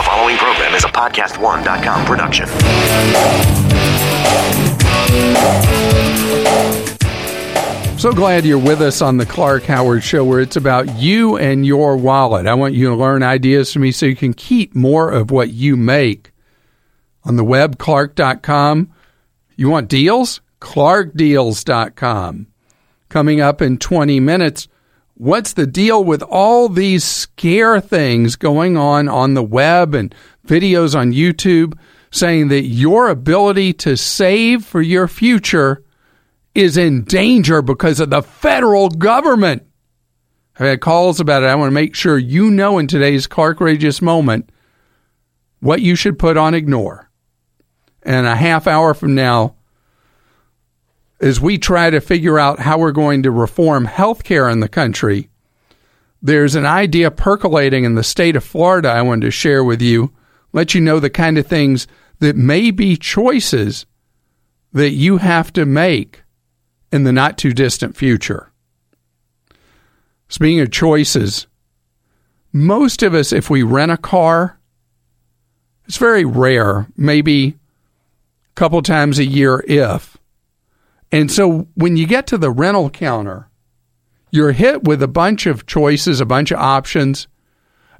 [0.00, 2.48] The following program is a podcast1.com production.
[7.98, 11.66] So glad you're with us on the Clark Howard Show, where it's about you and
[11.66, 12.46] your wallet.
[12.46, 15.50] I want you to learn ideas from me so you can keep more of what
[15.50, 16.32] you make.
[17.24, 18.90] On the web, clark.com.
[19.56, 20.40] You want deals?
[20.62, 22.46] clarkdeals.com.
[23.10, 24.66] Coming up in 20 minutes,
[25.20, 30.14] what's the deal with all these scare things going on on the web and
[30.46, 31.78] videos on YouTube
[32.10, 35.84] saying that your ability to save for your future
[36.54, 39.62] is in danger because of the federal government.
[40.58, 41.50] I've had calls about it.
[41.50, 44.48] I want to make sure you know in today's Clarkrageous moment
[45.60, 47.10] what you should put on ignore.
[48.02, 49.56] And a half hour from now,
[51.20, 55.28] as we try to figure out how we're going to reform healthcare in the country,
[56.22, 60.12] there's an idea percolating in the state of Florida I wanted to share with you,
[60.52, 61.86] let you know the kind of things
[62.18, 63.86] that may be choices
[64.72, 66.22] that you have to make
[66.92, 68.50] in the not too distant future.
[70.28, 71.46] Speaking of choices,
[72.52, 74.58] most of us, if we rent a car,
[75.86, 80.09] it's very rare, maybe a couple times a year, if.
[81.12, 83.48] And so when you get to the rental counter,
[84.30, 87.26] you're hit with a bunch of choices, a bunch of options,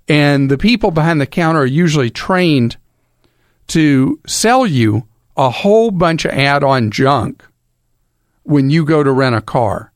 [0.09, 2.77] and the people behind the counter are usually trained
[3.69, 7.45] to sell you a whole bunch of add on junk
[8.43, 9.93] when you go to rent a car.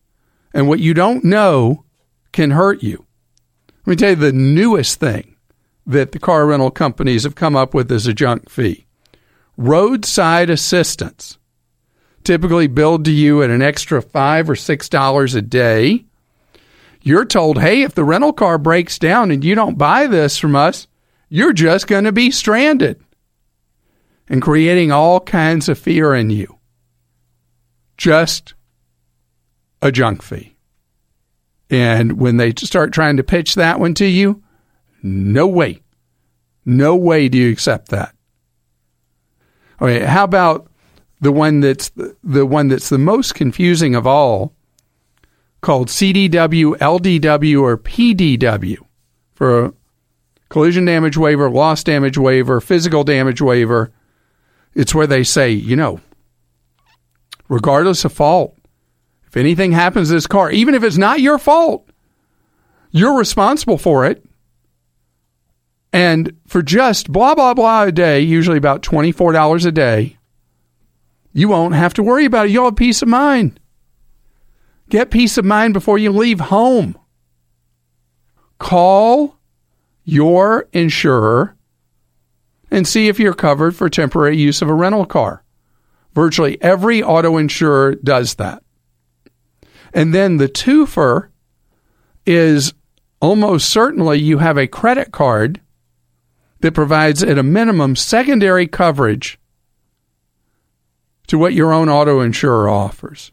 [0.53, 1.85] And what you don't know
[2.33, 3.05] can hurt you.
[3.85, 5.37] Let me tell you the newest thing
[5.87, 8.87] that the car rental companies have come up with as a junk fee
[9.57, 11.39] roadside assistance.
[12.25, 16.05] Typically billed to you at an extra five or six dollars a day.
[17.03, 20.57] You're told, hey, if the rental car breaks down and you don't buy this from
[20.57, 20.87] us,
[21.29, 22.99] you're just going to be stranded
[24.27, 26.59] and creating all kinds of fear in you
[27.97, 28.55] just
[29.83, 30.57] a junk fee.
[31.71, 34.43] And when they start trying to pitch that one to you,
[35.03, 35.83] no way.
[36.65, 38.15] No way do you accept that.
[39.81, 40.71] Okay, how about
[41.25, 44.53] the one that's the, the one that's the most confusing of all
[45.63, 48.77] called CDW, LDW or PDW
[49.33, 49.73] for a
[50.51, 53.91] collision damage waiver, loss damage waiver, physical damage waiver.
[54.75, 56.01] It's where they say, you know,
[57.49, 58.55] regardless of fault.
[59.27, 61.89] If anything happens to this car, even if it's not your fault,
[62.91, 64.23] you're responsible for it.
[65.91, 70.19] And for just blah, blah, blah a day, usually about $24 a day,
[71.35, 72.53] you won't have to worry about it.
[72.53, 73.61] You'll have peace of mind.
[74.89, 76.97] Get peace of mind before you leave home.
[78.59, 79.37] Call
[80.05, 81.57] your insurer
[82.71, 85.43] and see if you're covered for temporary use of a rental car.
[86.15, 88.63] Virtually every auto insurer does that.
[89.93, 91.31] And then the twofer
[92.25, 92.75] is
[93.21, 95.61] almost certainly you have a credit card
[96.61, 99.39] that provides at a minimum secondary coverage
[101.29, 103.33] to what your own auto insurer offers.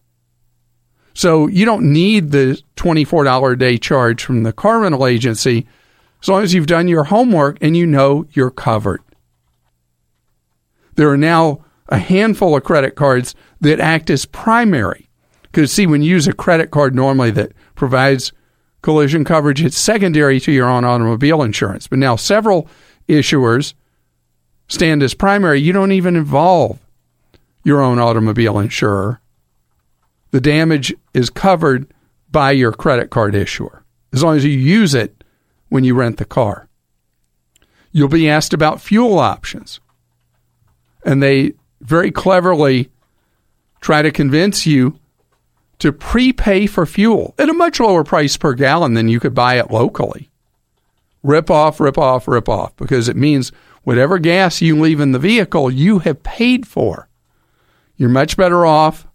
[1.13, 5.67] So you don't need the $24 a day charge from the car rental agency
[6.21, 9.01] as long as you've done your homework and you know you're covered.
[10.95, 15.09] There are now a handful of credit cards that act as primary.
[15.43, 18.31] Because, see, when you use a credit card normally that provides
[18.81, 21.87] collision coverage, it's secondary to your own automobile insurance.
[21.87, 22.69] But now several
[23.09, 23.73] issuers
[24.69, 25.59] stand as primary.
[25.59, 26.79] You don't even involve
[27.63, 29.21] your own automobile insurer.
[30.31, 31.93] The damage is covered
[32.29, 33.83] by your credit card issuer
[34.13, 35.23] as long as you use it
[35.69, 36.67] when you rent the car.
[37.91, 39.79] You'll be asked about fuel options.
[41.03, 42.89] And they very cleverly
[43.81, 44.99] try to convince you
[45.79, 49.57] to prepay for fuel at a much lower price per gallon than you could buy
[49.57, 50.29] it locally.
[51.23, 53.51] Rip off, rip off, rip off, because it means
[53.83, 57.07] whatever gas you leave in the vehicle, you have paid for.
[57.97, 59.07] You're much better off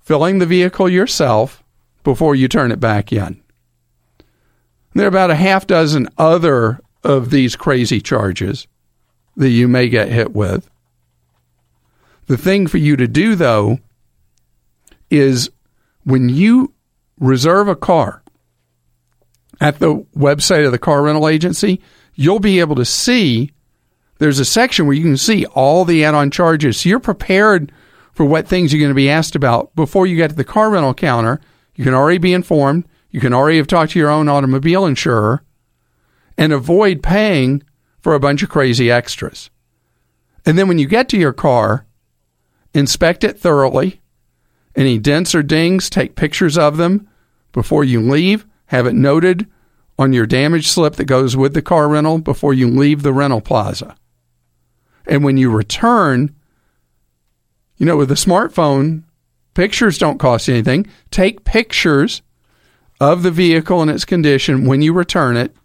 [0.00, 1.62] filling the vehicle yourself
[2.02, 3.40] before you turn it back in.
[4.94, 8.66] There are about a half dozen other of these crazy charges
[9.36, 10.68] that you may get hit with.
[12.26, 13.78] The thing for you to do, though,
[15.10, 15.50] is
[16.04, 16.72] when you
[17.18, 18.22] reserve a car
[19.60, 21.80] at the website of the car rental agency,
[22.14, 23.52] you'll be able to see
[24.18, 26.80] there's a section where you can see all the add on charges.
[26.80, 27.72] So you're prepared
[28.20, 30.68] for what things you're going to be asked about before you get to the car
[30.68, 31.40] rental counter.
[31.74, 32.86] You can already be informed.
[33.08, 35.42] You can already have talked to your own automobile insurer
[36.36, 37.62] and avoid paying
[37.98, 39.48] for a bunch of crazy extras.
[40.44, 41.86] And then when you get to your car,
[42.74, 44.02] inspect it thoroughly.
[44.76, 47.08] Any dents or dings, take pictures of them
[47.52, 48.44] before you leave.
[48.66, 49.46] Have it noted
[49.98, 53.40] on your damage slip that goes with the car rental before you leave the rental
[53.40, 53.96] plaza.
[55.06, 56.36] And when you return,
[57.80, 59.04] you know, with a smartphone,
[59.54, 60.86] pictures don't cost anything.
[61.10, 62.20] Take pictures
[63.00, 65.56] of the vehicle and its condition when you return it.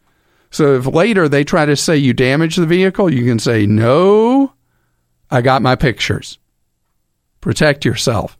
[0.50, 4.53] So if later they try to say you damaged the vehicle, you can say, no,
[5.29, 6.39] I got my pictures.
[7.41, 8.38] Protect yourself.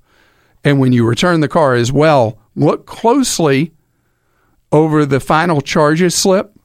[0.64, 3.74] And when you return the car as well, look closely
[4.72, 6.58] over the final charges slip.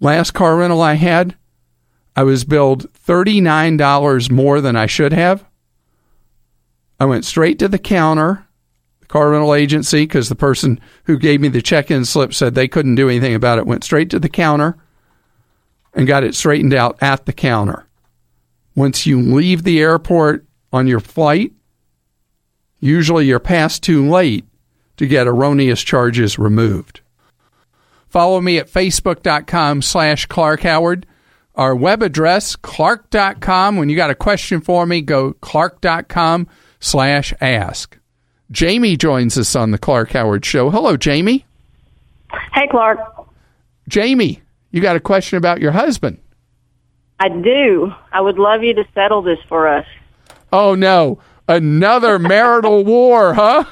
[0.00, 1.36] Last car rental I had,
[2.16, 5.45] I was billed $39 more than I should have.
[6.98, 8.46] I went straight to the counter,
[9.00, 12.54] the car rental agency, because the person who gave me the check in slip said
[12.54, 13.66] they couldn't do anything about it.
[13.66, 14.76] Went straight to the counter
[15.94, 17.86] and got it straightened out at the counter.
[18.74, 21.52] Once you leave the airport on your flight,
[22.78, 24.44] usually you're past too late
[24.96, 27.00] to get erroneous charges removed.
[28.08, 31.06] Follow me at facebook.com slash Clark Howard.
[31.54, 33.76] Our web address, clark.com.
[33.76, 36.48] When you got a question for me, go clark.com
[36.80, 37.98] slash ask.
[38.50, 40.70] Jamie joins us on the Clark Howard Show.
[40.70, 41.44] Hello, Jamie.
[42.52, 42.98] Hey, Clark.
[43.88, 44.40] Jamie,
[44.70, 46.18] you got a question about your husband.
[47.18, 47.92] I do.
[48.12, 49.86] I would love you to settle this for us.
[50.52, 51.18] Oh, no.
[51.48, 53.64] Another marital war, huh?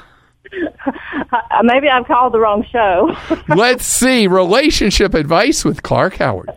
[1.31, 3.15] Uh, Maybe I've called the wrong show.
[3.49, 4.27] Let's see.
[4.27, 6.49] Relationship advice with Clark Howard.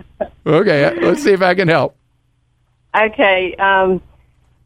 [0.47, 1.95] Okay, let's see if I can help.
[2.97, 3.55] okay.
[3.57, 4.01] Um,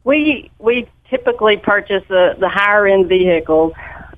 [0.03, 3.73] we we typically purchase the the higher end vehicles.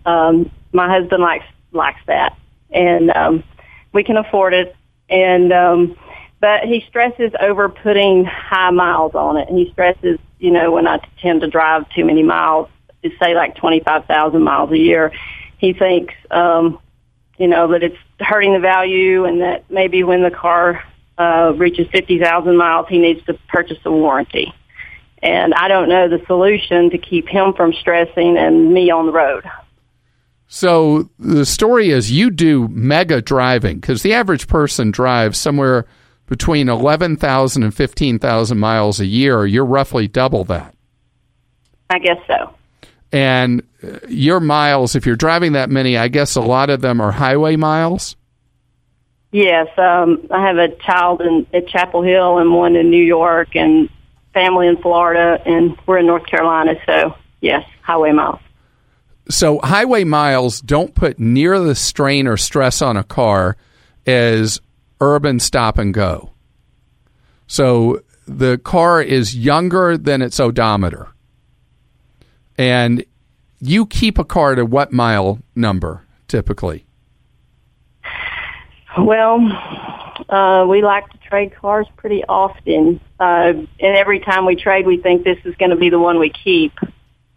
[0.06, 2.38] Um, my husband likes likes that,
[2.72, 3.44] and um,
[3.92, 4.76] we can afford it.
[5.10, 5.98] And um,
[6.40, 9.50] but he stresses over putting high miles on it.
[9.50, 12.70] And he stresses, you know, when I tend to drive too many miles,
[13.04, 15.12] to say like twenty five thousand miles a year,
[15.58, 16.80] he thinks, um,
[17.38, 20.82] you know, that it's hurting the value, and that maybe when the car
[21.18, 24.54] uh, reaches fifty thousand miles, he needs to purchase a warranty
[25.26, 29.12] and I don't know the solution to keep him from stressing and me on the
[29.12, 29.44] road.
[30.48, 35.88] So the story is you do mega driving because the average person drives somewhere
[36.28, 39.48] between 11,000 and 15,000 miles a year.
[39.48, 40.76] You're roughly double that.
[41.90, 42.54] I guess so.
[43.12, 47.02] And uh, your miles, if you're driving that many, I guess a lot of them
[47.02, 48.16] are highway miles.
[49.32, 53.56] Yes, um, I have a child in at Chapel Hill and one in New York,
[53.56, 53.90] and
[54.36, 56.76] family in Florida, and we're in North Carolina.
[56.86, 58.40] So yes, highway miles.
[59.30, 63.58] So highway miles don't put near the strain or stress on a car
[64.06, 64.62] as
[65.02, 66.32] urban stop and go.
[67.48, 71.08] So the car is younger than its odometer.
[72.58, 73.04] And
[73.60, 76.86] you keep a car to what mile number typically?
[78.98, 79.40] Well,
[80.30, 81.06] uh, we like
[81.36, 85.72] trade cars pretty often, uh, and every time we trade, we think this is going
[85.72, 86.72] to be the one we keep.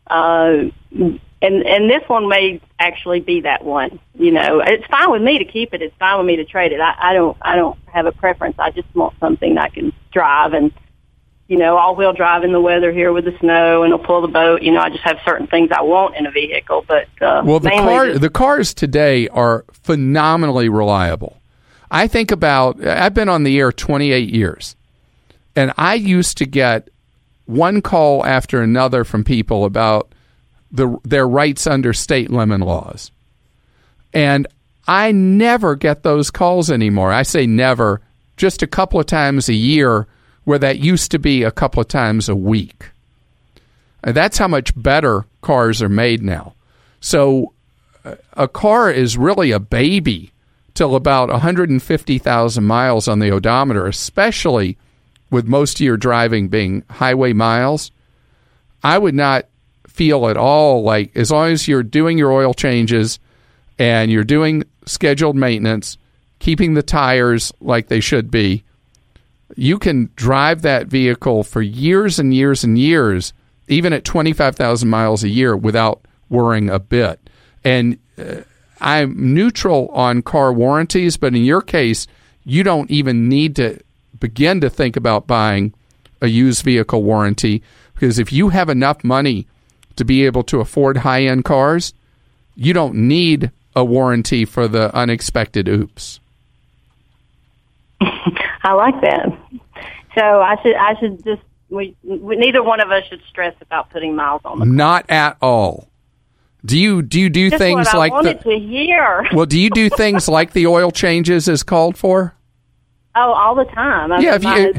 [0.06, 3.98] Uh, and and this one may actually be that one.
[4.14, 5.82] You know, it's fine with me to keep it.
[5.82, 6.80] It's fine with me to trade it.
[6.80, 8.54] I, I don't I don't have a preference.
[8.58, 10.72] I just want something I can drive and
[11.48, 14.22] you know all wheel drive in the weather here with the snow and it'll pull
[14.22, 14.62] the boat.
[14.62, 16.84] You know, I just have certain things I want in a vehicle.
[16.86, 21.37] But uh, Well, the car just- the cars today are phenomenally reliable.
[21.90, 24.76] I think about I've been on the air 28 years.
[25.56, 26.88] And I used to get
[27.46, 30.12] one call after another from people about
[30.70, 33.10] the their rights under state lemon laws.
[34.12, 34.46] And
[34.86, 37.12] I never get those calls anymore.
[37.12, 38.00] I say never,
[38.36, 40.06] just a couple of times a year
[40.44, 42.90] where that used to be a couple of times a week.
[44.02, 46.54] And that's how much better cars are made now.
[47.00, 47.52] So
[48.04, 50.32] uh, a car is really a baby
[50.78, 54.78] till about 150,000 miles on the odometer, especially
[55.28, 57.90] with most of your driving being highway miles.
[58.84, 59.46] I would not
[59.88, 63.18] feel at all like, as long as you're doing your oil changes
[63.76, 65.98] and you're doing scheduled maintenance,
[66.38, 68.62] keeping the tires like they should be,
[69.56, 73.32] you can drive that vehicle for years and years and years,
[73.66, 77.18] even at 25,000 miles a year, without worrying a bit.
[77.64, 78.42] And uh,
[78.80, 82.06] I'm neutral on car warranties, but in your case,
[82.44, 83.80] you don't even need to
[84.18, 85.74] begin to think about buying
[86.20, 87.62] a used vehicle warranty
[87.94, 89.46] because if you have enough money
[89.96, 91.92] to be able to afford high end cars,
[92.54, 96.20] you don't need a warranty for the unexpected oops.
[98.00, 99.26] I like that.
[100.14, 103.90] So I should I should just we, we neither one of us should stress about
[103.90, 104.74] putting miles on the car.
[104.74, 105.87] Not at all.
[106.68, 109.26] Do you do you do Just things what I like wanted the to hear.
[109.32, 109.46] well?
[109.46, 112.34] Do you do things like the oil changes is called for?
[113.14, 114.12] Oh, all the time.
[114.12, 114.74] I Yeah, if you,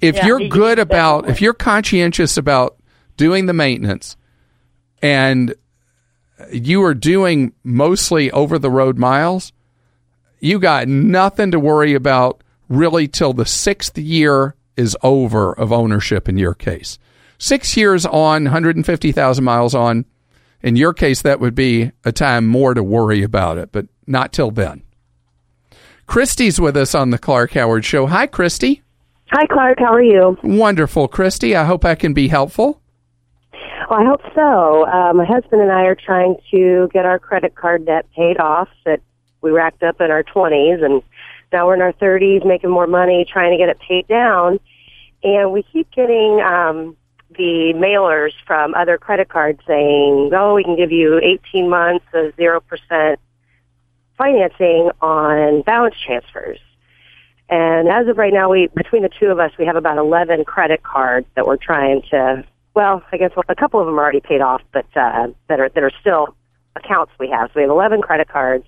[0.00, 2.76] if yeah, you're good about, if you're conscientious about
[3.16, 4.16] doing the maintenance,
[5.02, 5.54] and
[6.52, 9.52] you are doing mostly over the road miles,
[10.38, 16.28] you got nothing to worry about really till the sixth year is over of ownership
[16.28, 16.98] in your case.
[17.38, 20.04] Six years on, 150,000 miles on.
[20.62, 24.32] In your case, that would be a time more to worry about it, but not
[24.32, 24.82] till then.
[26.06, 28.06] Christy's with us on the Clark Howard Show.
[28.06, 28.82] Hi, Christy.
[29.30, 29.78] Hi, Clark.
[29.78, 30.36] How are you?
[30.42, 31.56] Wonderful, Christy.
[31.56, 32.80] I hope I can be helpful.
[33.90, 34.86] Well, I hope so.
[34.86, 38.68] Uh, my husband and I are trying to get our credit card debt paid off
[38.84, 39.00] that
[39.40, 41.02] we racked up in our 20s, and
[41.52, 44.60] now we're in our 30s making more money trying to get it paid down.
[45.24, 46.96] And we keep getting um,
[47.36, 52.34] the mailers from other credit cards saying, oh, we can give you 18 months of
[52.36, 53.16] 0%
[54.16, 56.58] financing on balance transfers.
[57.48, 60.44] And as of right now, we between the two of us, we have about 11
[60.44, 62.44] credit cards that we're trying to.
[62.74, 65.68] Well, I guess a couple of them are already paid off, but uh, that are
[65.68, 66.34] that are still
[66.76, 67.48] accounts we have.
[67.48, 68.64] So we have 11 credit cards,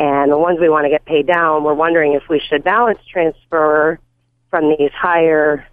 [0.00, 2.98] and the ones we want to get paid down, we're wondering if we should balance
[3.08, 4.00] transfer
[4.50, 5.64] from these higher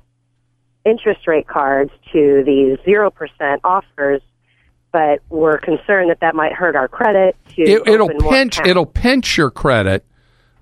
[0.87, 4.21] interest rate cards to these zero percent offers.
[4.91, 7.35] But we're concerned that that might hurt our credit.
[7.55, 8.59] To It, it'll pinch.
[8.65, 10.05] It'll pinch your credit,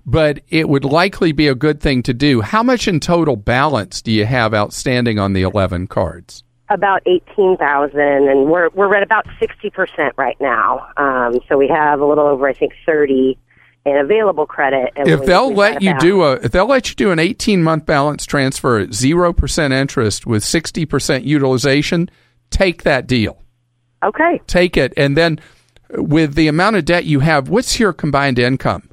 [0.04, 2.40] but it would likely be a good thing to do.
[2.40, 6.42] How much in total balance do you have outstanding on the eleven cards?
[6.68, 10.88] about eighteen thousand, and we're we're at about sixty percent right now.
[10.96, 13.38] Um, so we have a little over, I think, thirty
[13.86, 14.92] in available credit.
[14.96, 17.86] And If they'll let you do a, if they'll let you do an eighteen month
[17.86, 22.10] balance transfer at zero percent interest with sixty percent utilization,
[22.50, 23.42] take that deal.
[24.02, 25.40] okay, Take it, and then
[25.90, 28.90] with the amount of debt you have, what's your combined income?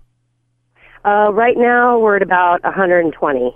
[1.05, 3.53] uh, right now we're at about one hundred and twenty.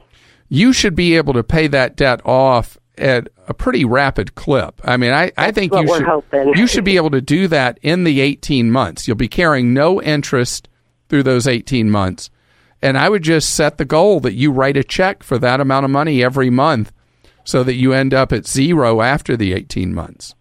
[0.49, 4.81] you should be able to pay that debt off at a pretty rapid clip.
[4.83, 6.53] I mean, I, I think you should hoping.
[6.55, 9.07] you should be able to do that in the 18 months.
[9.07, 10.67] You'll be carrying no interest
[11.09, 12.29] through those 18 months.
[12.81, 15.85] And I would just set the goal that you write a check for that amount
[15.85, 16.91] of money every month
[17.43, 20.35] so that you end up at zero after the 18 months.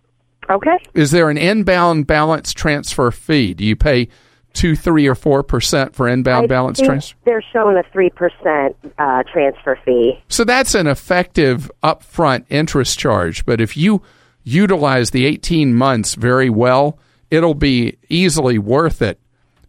[0.48, 3.52] Okay, Is there an inbound balance transfer fee?
[3.52, 4.08] Do you pay
[4.52, 7.16] 2, 3 or 4% for inbound I balance transfer?
[7.24, 10.22] They're showing a three percent uh, transfer fee.
[10.28, 13.44] So that's an effective upfront interest charge.
[13.44, 14.02] But if you
[14.44, 16.98] utilize the 18 months very well,
[17.30, 19.18] it'll be easily worth it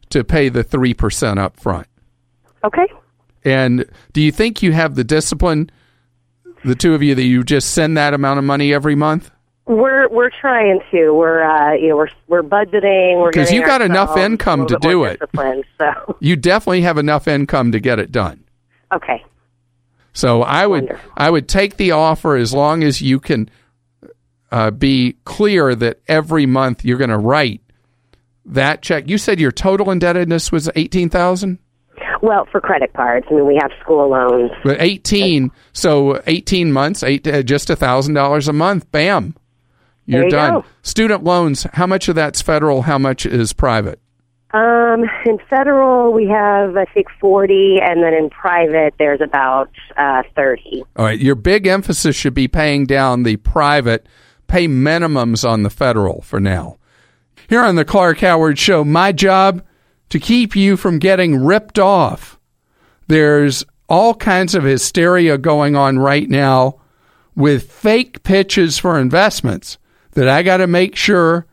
[0.09, 1.85] to pay the 3% upfront.
[2.63, 2.87] Okay,
[3.45, 5.69] And do you think you have the discipline,
[6.65, 9.31] the two of you, that you just send that amount of money every month?
[9.65, 11.11] we're we're trying to.
[11.11, 13.17] We're uh, you know we're we're budgeting.
[13.19, 15.19] We're 'Cause getting Cuz you got enough income to do it.
[15.77, 18.45] So You definitely have enough income to get it done.
[18.93, 19.21] okay,
[20.13, 21.11] So I would Wonderful.
[21.17, 23.49] I would take the offer as long as you can
[24.53, 27.59] uh, be clear that every month you're going to write
[28.47, 29.09] that check.
[29.09, 31.59] You said your total indebtedness was eighteen thousand,
[32.21, 33.25] well for credit cards.
[33.29, 34.51] I mean we have school loans.
[34.63, 35.51] but eighteen.
[35.73, 38.91] So eighteen months, eight uh, just a thousand dollars a month.
[38.91, 39.35] Bam,
[40.05, 40.61] you're you done.
[40.61, 40.65] go.
[40.81, 41.63] Student loans.
[41.73, 42.83] How much of that's federal?
[42.83, 43.99] How much is private?
[44.53, 50.23] Um, in federal, we have I think forty, and then in private, there's about uh,
[50.35, 50.83] thirty.
[50.95, 54.07] All right, your big emphasis should be paying down the private,
[54.47, 56.77] pay minimums on the federal for now.
[57.49, 59.63] Here on the Clark Howard Show, my job
[60.09, 62.37] to keep you from getting ripped off.
[63.07, 66.81] There's all kinds of hysteria going on right now
[67.37, 69.77] with fake pitches for investments
[70.11, 71.45] that I got to make sure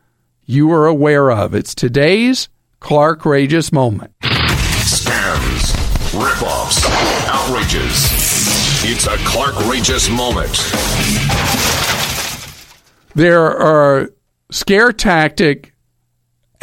[0.44, 1.54] you are aware of.
[1.54, 2.48] It's today's
[2.80, 4.18] Clarkrageous moment.
[4.20, 5.74] Scams,
[6.10, 6.84] ripoffs,
[7.28, 8.10] outrages.
[8.86, 10.50] It's a Clark Rageous moment.
[13.14, 14.10] there are
[14.50, 15.73] scare tactic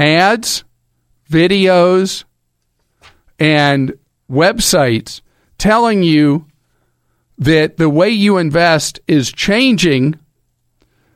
[0.02, 0.64] ads,
[1.30, 2.24] videos,
[3.40, 3.94] and
[4.30, 5.22] websites
[5.58, 6.46] telling you
[7.38, 10.18] that the way you invest is changing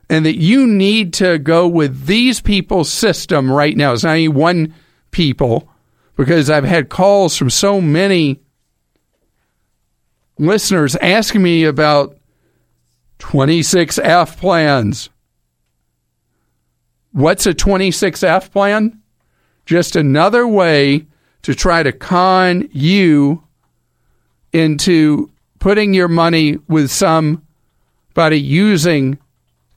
[0.08, 3.92] and that you need to go with these people's system right now.
[3.92, 4.72] It's not any one
[5.10, 5.68] people
[6.16, 8.40] because I've had calls from so many
[10.38, 12.16] listeners asking me about
[13.18, 15.10] 26F plans.
[17.16, 19.00] What's a 26F plan?
[19.64, 21.06] Just another way
[21.40, 23.42] to try to con you
[24.52, 29.18] into putting your money with somebody using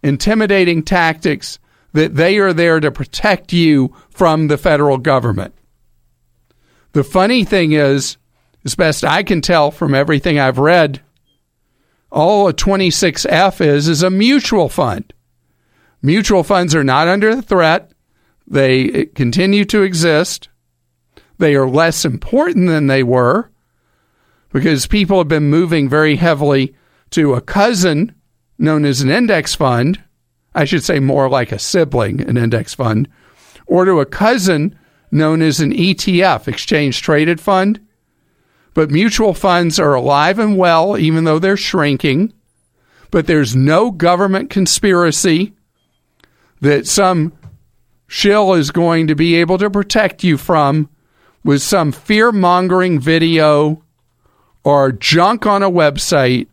[0.04, 1.60] intimidating tactics
[1.94, 5.54] that they are there to protect you from the federal government.
[6.92, 8.18] The funny thing is,
[8.66, 11.00] as best I can tell from everything I've read,
[12.12, 15.14] all a 26F is is a mutual fund.
[16.02, 17.92] Mutual funds are not under threat.
[18.48, 20.50] They continue to exist.
[21.38, 23.50] They are less important than they were
[24.52, 26.76] because people have been moving very heavily
[27.12, 28.14] to a cousin
[28.58, 30.04] known as an index fund.
[30.54, 33.08] I should say more like a sibling, an index fund,
[33.68, 34.78] or to a cousin
[35.12, 37.80] known as an ETF, exchange traded fund.
[38.74, 42.34] But mutual funds are alive and well, even though they're shrinking.
[43.12, 45.54] But there's no government conspiracy
[46.62, 47.34] that some
[48.08, 50.90] shill is going to be able to protect you from
[51.44, 53.84] with some fear mongering video
[54.64, 56.48] or junk on a website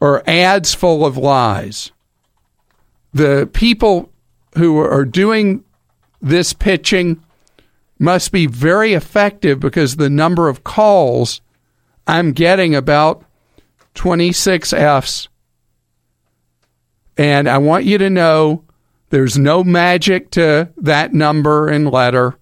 [0.00, 1.90] or ads full of lies.
[3.12, 4.10] The people
[4.56, 5.64] who are doing
[6.22, 7.22] this pitching
[7.98, 11.40] must be very effective because the number of calls
[12.06, 13.24] I'm getting about
[13.94, 15.28] 26 Fs.
[17.16, 18.64] And I want you to know
[19.10, 22.36] there's no magic to that number and letter.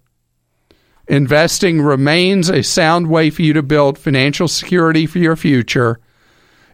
[1.08, 5.98] Investing remains a sound way for you to build financial security for your future.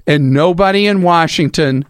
[0.07, 1.85] And nobody in Washington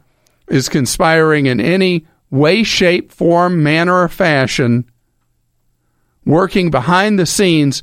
[0.49, 4.85] is conspiring in any way, shape, form, manner, or fashion,
[6.27, 7.83] working behind the scenes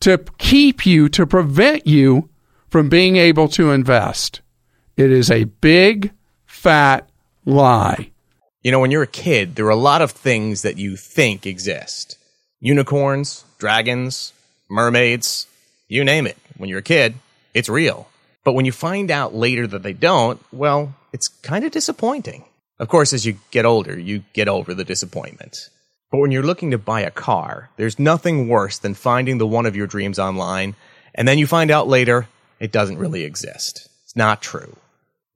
[0.00, 2.28] to keep you, to prevent you
[2.68, 4.40] from being able to invest.
[4.96, 6.12] It is a big,
[6.44, 7.08] fat
[7.44, 8.11] lie.
[8.62, 11.46] You know, when you're a kid, there are a lot of things that you think
[11.46, 12.18] exist
[12.60, 14.32] unicorns, dragons,
[14.70, 15.48] mermaids,
[15.88, 16.38] you name it.
[16.56, 17.14] When you're a kid,
[17.54, 18.08] it's real.
[18.44, 22.44] But when you find out later that they don't, well, it's kind of disappointing.
[22.78, 25.68] Of course, as you get older, you get over the disappointment.
[26.12, 29.66] But when you're looking to buy a car, there's nothing worse than finding the one
[29.66, 30.76] of your dreams online,
[31.14, 32.28] and then you find out later
[32.60, 33.88] it doesn't really exist.
[34.04, 34.76] It's not true.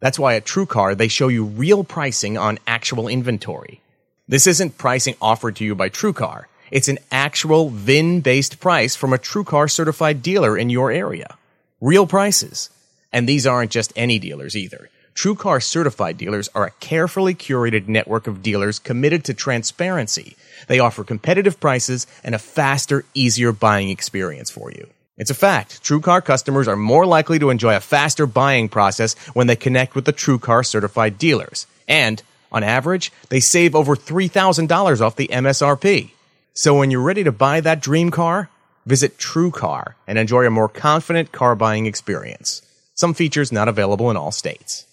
[0.01, 3.81] That's why at TrueCar, they show you real pricing on actual inventory.
[4.29, 6.45] This isn't pricing offered to you by TrueCar.
[6.71, 11.37] It's an actual VIN based price from a TrueCar certified dealer in your area.
[11.81, 12.71] Real prices.
[13.13, 14.91] And these aren't just any dealers either.
[15.15, 20.37] TrueCar certified dealers are a carefully curated network of dealers committed to transparency.
[20.69, 24.89] They offer competitive prices and a faster, easier buying experience for you.
[25.17, 25.83] It's a fact.
[25.83, 30.05] TrueCar customers are more likely to enjoy a faster buying process when they connect with
[30.05, 31.67] the TrueCar certified dealers.
[31.89, 36.11] And, on average, they save over $3,000 off the MSRP.
[36.53, 38.51] So when you're ready to buy that dream car,
[38.85, 42.61] visit TrueCar and enjoy a more confident car buying experience.
[42.95, 44.85] Some features not available in all states.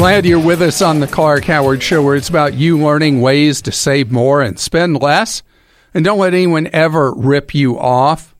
[0.00, 3.60] Glad you're with us on the Clark Howard Show, where it's about you learning ways
[3.60, 5.42] to save more and spend less.
[5.92, 8.34] And don't let anyone ever rip you off.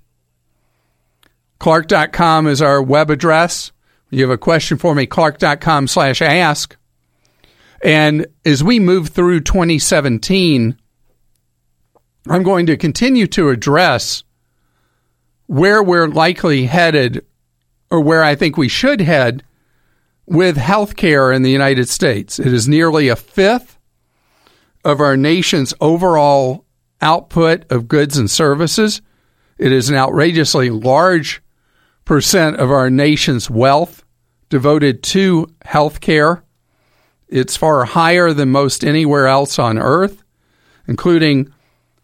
[1.58, 3.72] Clark.com is our web address.
[4.08, 6.78] You have a question for me, clark.com slash ask.
[7.84, 10.78] And as we move through 2017,
[12.26, 14.24] I'm going to continue to address
[15.46, 17.22] where we're likely headed
[17.90, 19.44] or where I think we should head
[20.30, 22.38] with healthcare in the United States.
[22.38, 23.76] It is nearly a fifth
[24.84, 26.64] of our nation's overall
[27.02, 29.02] output of goods and services.
[29.58, 31.42] It is an outrageously large
[32.04, 34.04] percent of our nation's wealth
[34.50, 36.42] devoted to healthcare.
[37.26, 40.22] It's far higher than most anywhere else on earth,
[40.86, 41.52] including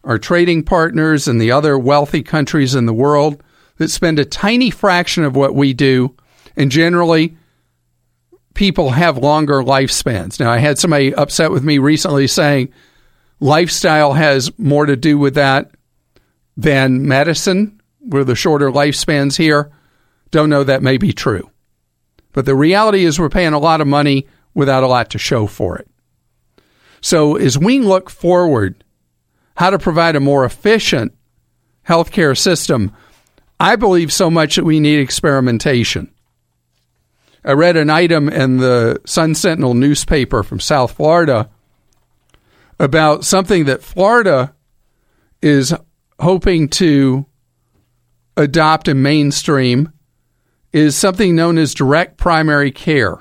[0.03, 3.41] our trading partners and the other wealthy countries in the world
[3.77, 6.13] that spend a tiny fraction of what we do.
[6.57, 7.36] And generally,
[8.57, 10.39] people have longer lifespans.
[10.39, 12.73] Now, I had somebody upset with me recently saying
[13.39, 15.71] lifestyle has more to do with that
[16.57, 19.71] than medicine, where the shorter lifespans here.
[20.31, 21.49] Don't know that may be true.
[22.33, 25.45] But the reality is, we're paying a lot of money without a lot to show
[25.45, 25.87] for it.
[26.99, 28.83] So, as we look forward,
[29.55, 31.13] how to provide a more efficient
[31.87, 32.91] healthcare system,
[33.59, 36.11] I believe so much that we need experimentation.
[37.47, 41.49] I read an item in the Sun Sentinel newspaper from South Florida
[42.77, 44.53] about something that Florida
[45.41, 45.73] is
[46.19, 47.25] hoping to
[48.35, 49.93] adopt and mainstream
[50.73, 53.17] is something known as direct primary care.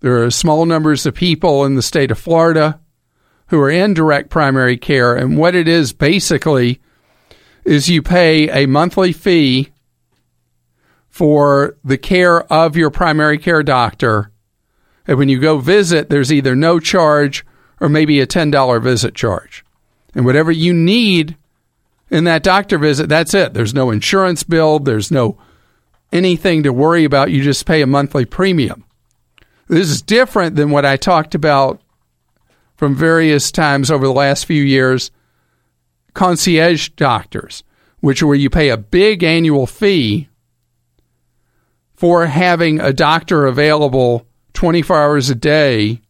[0.00, 2.80] There are small numbers of people in the state of Florida
[3.46, 5.14] who are in direct primary care.
[5.14, 6.80] And what it is basically
[7.64, 9.71] is you pay a monthly fee
[11.12, 14.32] for the care of your primary care doctor.
[15.06, 17.44] And when you go visit, there's either no charge
[17.80, 19.62] or maybe a $10 visit charge.
[20.14, 21.36] And whatever you need
[22.10, 23.52] in that doctor visit, that's it.
[23.52, 25.36] There's no insurance bill, there's no
[26.12, 27.30] anything to worry about.
[27.30, 28.84] You just pay a monthly premium.
[29.68, 31.82] This is different than what I talked about
[32.76, 35.10] from various times over the last few years
[36.14, 37.64] concierge doctors,
[38.00, 40.28] which are where you pay a big annual fee
[42.02, 46.00] for having a doctor available 24 hours a day.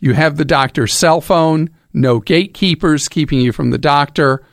[0.00, 4.44] You have the doctor's cell phone, no gatekeepers keeping you from the doctor.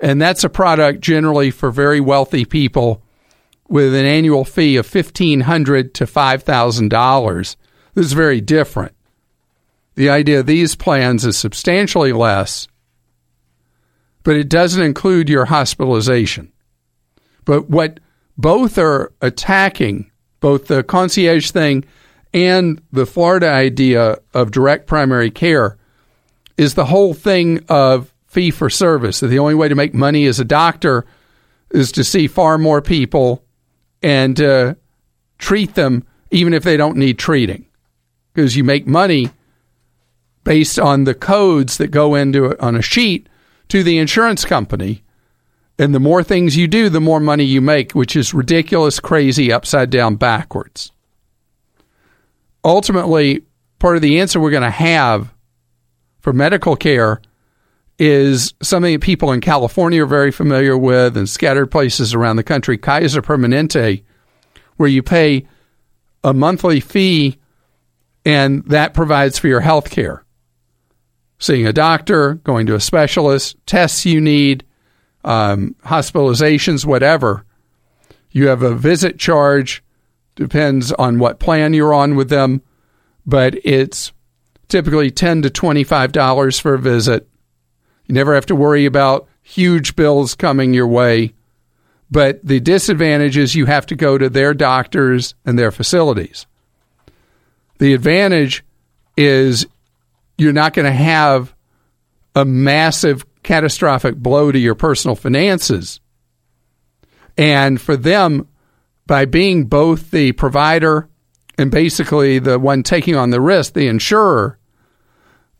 [0.00, 3.02] And that's a product generally for very wealthy people
[3.68, 7.56] with an annual fee of 1,500 to $5,000.
[7.92, 8.94] This is very different.
[9.94, 12.66] The idea of these plans is substantially less,
[14.22, 16.50] but it doesn't include your hospitalization.
[17.44, 18.00] But what
[18.38, 21.84] both are attacking, both the concierge thing
[22.32, 25.76] and the Florida idea of direct primary care,
[26.56, 29.20] is the whole thing of fee for service.
[29.20, 31.04] That the only way to make money as a doctor
[31.70, 33.42] is to see far more people
[34.02, 34.74] and uh,
[35.38, 37.66] treat them even if they don't need treating.
[38.32, 39.30] Because you make money
[40.44, 43.28] based on the codes that go into it on a sheet
[43.68, 45.02] to the insurance company.
[45.78, 49.52] And the more things you do, the more money you make, which is ridiculous, crazy,
[49.52, 50.90] upside down, backwards.
[52.64, 53.44] Ultimately,
[53.78, 55.32] part of the answer we're going to have
[56.20, 57.20] for medical care
[57.98, 62.42] is something that people in California are very familiar with and scattered places around the
[62.42, 64.02] country, Kaiser Permanente,
[64.76, 65.46] where you pay
[66.22, 67.38] a monthly fee
[68.24, 70.24] and that provides for your health care.
[71.38, 74.64] Seeing a doctor, going to a specialist, tests you need,
[75.24, 77.44] um, hospitalizations, whatever.
[78.30, 79.82] You have a visit charge,
[80.36, 82.62] depends on what plan you're on with them,
[83.26, 84.12] but it's
[84.68, 87.28] typically 10 to $25 for a visit.
[88.06, 91.34] You never have to worry about huge bills coming your way.
[92.10, 96.46] But the disadvantage is you have to go to their doctors and their facilities.
[97.78, 98.64] The advantage
[99.16, 99.66] is
[100.38, 101.54] you're not going to have
[102.34, 106.00] a massive catastrophic blow to your personal finances.
[107.38, 108.46] And for them,
[109.06, 111.08] by being both the provider
[111.56, 114.58] and basically the one taking on the risk, the insurer,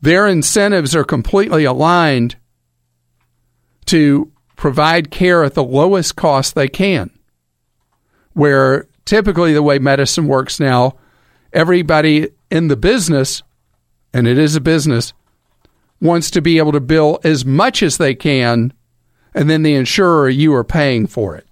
[0.03, 2.37] their incentives are completely aligned
[3.87, 7.09] to provide care at the lowest cost they can.
[8.35, 10.99] Where typically the way medicine works now,
[11.55, 13.43] everybody in the business,
[14.13, 15.15] and it is a business,
[16.01, 18.73] wants to be able to bill as much as they can,
[19.35, 21.47] and then the insurer, you are paying for it.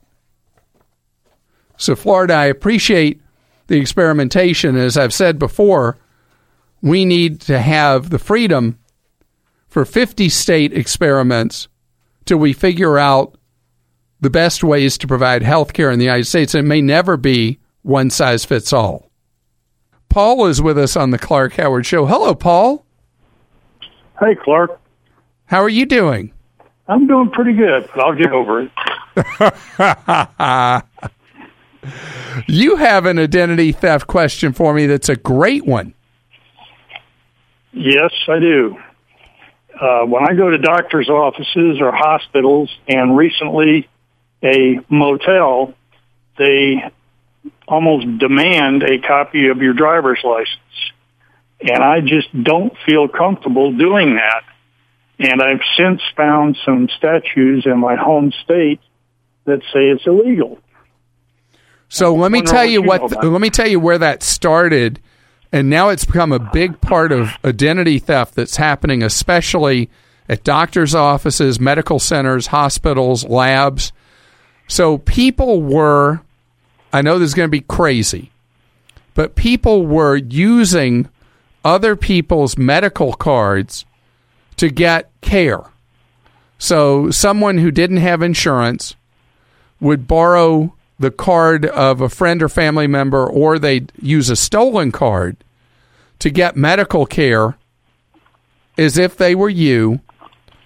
[1.77, 3.21] So, Florida, I appreciate
[3.67, 4.77] the experimentation.
[4.77, 5.99] As I've said before,
[6.81, 8.79] we need to have the freedom
[9.69, 11.69] for 50 state experiments
[12.25, 13.37] till we figure out
[14.21, 16.55] the best ways to provide health care in the United States.
[16.55, 19.11] It may never be one size fits all.
[20.09, 22.07] Paul is with us on the Clark Howard Show.
[22.07, 22.86] Hello, Paul.
[24.19, 24.81] Hey, Clark.
[25.47, 26.33] How are you doing?
[26.89, 28.71] I'm doing pretty good, but I'll get over it.
[32.47, 35.95] you have an identity theft question for me that's a great one.
[37.73, 38.77] Yes, I do.
[39.79, 43.89] Uh, when I go to doctor's offices or hospitals, and recently
[44.43, 45.75] a motel,
[46.39, 46.91] they
[47.69, 50.59] almost demand a copy of your driver's license.
[51.61, 54.43] And I just don't feel comfortable doing that.
[55.19, 58.81] And I've since found some statutes in my home state
[59.47, 60.59] that say it's illegal.
[61.89, 65.01] So let me tell you what, what let me tell you where that started
[65.53, 69.89] and now it's become a big part of identity theft that's happening especially
[70.29, 73.93] at doctors offices, medical centers, hospitals, labs.
[74.67, 76.21] So people were
[76.93, 78.33] I know this is going to be crazy,
[79.15, 81.09] but people were using
[81.67, 83.85] other people's medical cards
[84.57, 85.65] to get care.
[86.59, 88.95] So someone who didn't have insurance
[89.81, 94.93] would borrow the card of a friend or family member, or they'd use a stolen
[94.93, 95.37] card
[96.21, 97.59] to get medical care
[98.79, 100.01] as if they were you,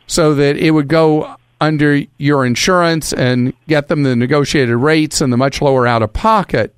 [0.06, 5.32] so that it would go under your insurance and get them the negotiated rates and
[5.32, 6.74] the much lower out of pocket.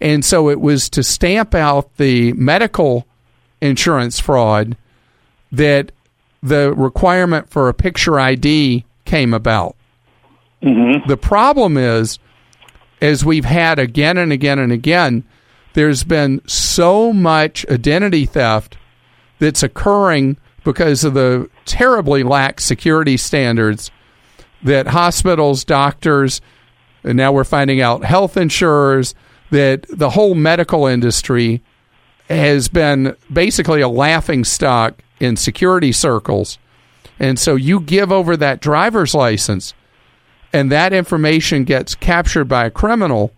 [0.00, 3.06] And so it was to stamp out the medical
[3.60, 4.76] insurance fraud
[5.52, 5.92] that
[6.42, 9.76] the requirement for a picture ID came about.
[10.62, 11.08] Mm-hmm.
[11.08, 12.18] The problem is,
[13.00, 15.24] as we've had again and again and again,
[15.72, 18.76] there's been so much identity theft
[19.38, 23.90] that's occurring because of the terribly lax security standards
[24.62, 26.40] that hospitals, doctors,
[27.02, 29.14] and now we're finding out health insurers,
[29.50, 31.62] that the whole medical industry
[32.30, 36.58] has been basically a laughing stock in security circles.
[37.18, 39.74] And so you give over that driver's license,
[40.52, 43.32] and that information gets captured by a criminal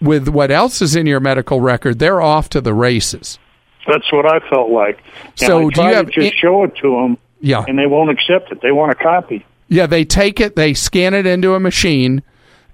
[0.00, 3.38] with what else is in your medical record, they're off to the races.
[3.86, 5.02] That's what I felt like.
[5.22, 7.64] And So I do you have to just show it to them, Yeah.
[7.66, 8.60] and they won't accept it.
[8.62, 9.44] They want a copy.
[9.68, 12.22] Yeah, they take it, they scan it into a machine,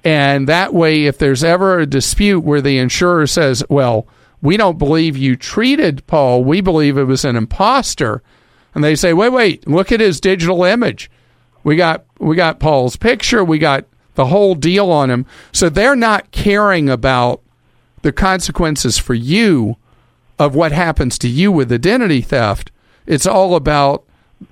[0.04, 4.06] and that way, if there's ever a dispute where the insurer says, well,
[4.44, 8.22] we don't believe you treated Paul, we believe it was an imposter,
[8.74, 11.11] and they say, wait, wait, look at his digital image.
[11.64, 15.24] We got we got Paul's picture, we got the whole deal on him.
[15.50, 17.40] So they're not caring about
[18.02, 19.76] the consequences for you
[20.38, 22.70] of what happens to you with identity theft.
[23.07, 24.04] It's all about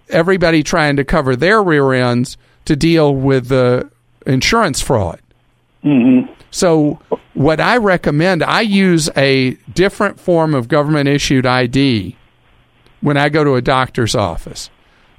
[0.08, 3.90] everybody trying to cover their rear ends to deal with the
[4.26, 5.20] insurance fraud.
[5.84, 6.32] Mm-hmm.
[6.52, 7.00] So,
[7.32, 12.14] what I recommend, I use a different form of government issued ID
[13.00, 14.68] when I go to a doctor's office.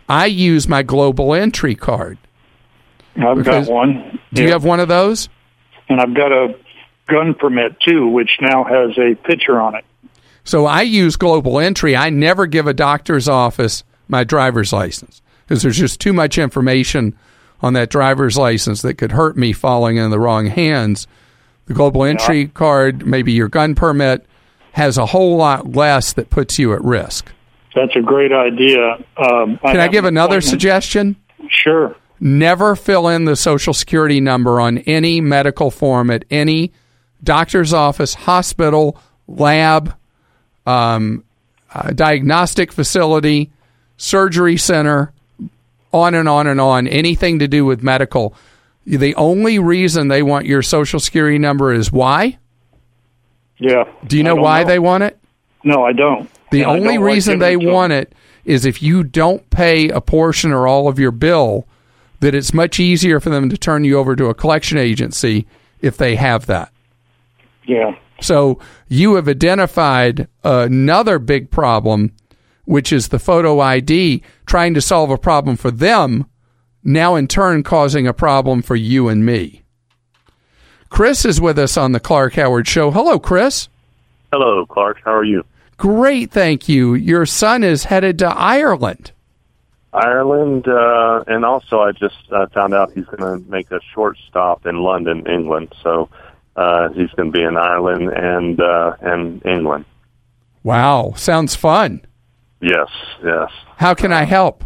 [0.07, 2.19] I use my global entry card.
[3.17, 4.19] I've Because- got one.
[4.31, 5.27] Do you have one of those?
[5.89, 6.55] And I've got a
[7.09, 9.83] gun permit too, which now has a picture on it.
[10.43, 11.95] So I use global entry.
[11.97, 17.15] I never give a doctor's office my driver's license because there's just too much information
[17.61, 21.07] on that driver's license that could hurt me falling in the wrong hands.
[21.65, 24.25] The global entry card, maybe your gun permit,
[24.73, 27.31] has a whole lot less that puts you at risk.
[27.75, 28.93] That's a great idea.
[29.17, 31.15] Um, Can I have give an another suggestion?
[31.49, 31.95] Sure.
[32.19, 36.71] Never fill in the social security number on any medical form at any
[37.23, 38.97] doctor's office, hospital,
[39.27, 39.95] lab,
[40.65, 41.23] um,
[41.73, 43.51] uh, diagnostic facility,
[43.97, 45.11] surgery center,
[45.91, 46.87] on and on and on.
[46.87, 48.35] Anything to do with medical.
[48.85, 52.37] The only reason they want your social security number is why?
[53.57, 53.85] Yeah.
[54.05, 55.17] Do you know why they want it?
[55.63, 56.29] No, I don't.
[56.51, 60.01] The And only don't reason giving they want it is if you don't pay a
[60.01, 61.65] portion or all of your bill,
[62.19, 65.47] that it's much easier for them to turn you over to a collection agency
[65.81, 66.71] if they have that.
[67.65, 67.95] Yeah.
[68.21, 72.11] So you have identified another big problem,
[72.65, 76.25] which is the photo ID, trying to solve a problem for them,
[76.83, 79.63] now in turn causing a problem for you and me.
[80.89, 82.91] Chris is with us on the Clark Howard Show.
[82.91, 83.67] Hello, Chris.
[84.31, 84.99] Hello, Clark.
[85.03, 85.43] How are you?
[85.77, 86.93] Great, thank you.
[86.93, 89.11] Your son is headed to Ireland.
[89.91, 94.17] Ireland, uh, and also I just uh, found out he's going to make a short
[94.27, 95.73] stop in London, England.
[95.83, 96.09] So
[96.55, 99.85] uh, he's going to be in Ireland and uh, and England.
[100.63, 102.01] Wow, sounds fun.
[102.61, 102.87] Yes,
[103.23, 103.49] yes.
[103.77, 104.63] How can I help?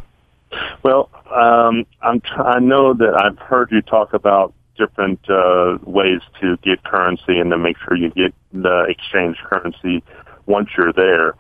[0.84, 2.22] Well, um, I'm.
[2.38, 7.52] I know that I've heard you talk about different uh, ways to get currency and
[7.52, 10.04] to make sure you get the exchange currency
[10.46, 11.36] once you're there.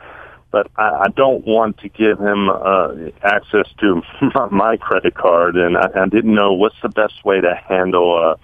[0.51, 2.93] But I, I don't want to give him uh,
[3.23, 4.01] access to
[4.51, 8.35] my credit card, and I, I didn't know what's the best way to handle uh,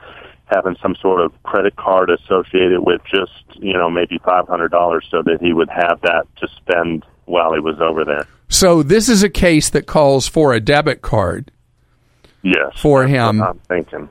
[0.46, 5.08] having some sort of credit card associated with just you know maybe five hundred dollars,
[5.10, 8.28] so that he would have that to spend while he was over there.
[8.50, 11.52] So this is a case that calls for a debit card.
[12.44, 13.42] Yes, For him.
[13.42, 14.10] I'm thinking.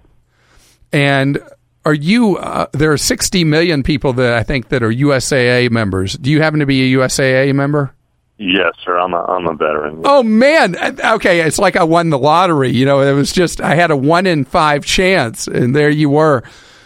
[0.91, 1.39] And
[1.85, 2.39] are you?
[2.39, 6.15] Uh, there are 60 million people that I think that are USAA members.
[6.15, 7.95] Do you happen to be a USAA member?
[8.39, 8.99] Yes, sir.
[8.99, 10.01] I'm a I'm a veteran.
[10.05, 11.41] Oh man, okay.
[11.43, 12.71] It's like I won the lottery.
[12.71, 16.11] You know, it was just I had a one in five chance, and there you
[16.11, 16.43] were.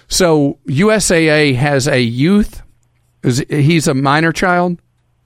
[0.08, 2.62] So USAA has a youth.
[3.22, 4.80] Is he's a minor child?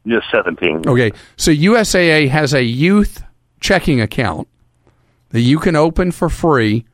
[0.05, 0.83] Yes, seventeen.
[0.87, 3.23] Okay, so USAA has a youth
[3.61, 4.49] checking account
[5.31, 6.85] that you can open for free,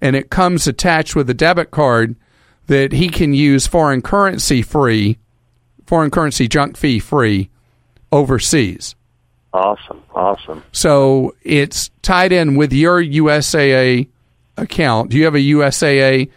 [0.00, 2.16] and it comes attached with a debit card
[2.66, 5.18] that he can use foreign currency free,
[5.86, 7.48] foreign currency junk fee free
[8.12, 8.94] overseas.
[9.52, 10.62] Awesome, awesome.
[10.72, 14.08] So it's tied in with your USAA
[14.56, 15.10] account.
[15.10, 16.30] Do you have a USAA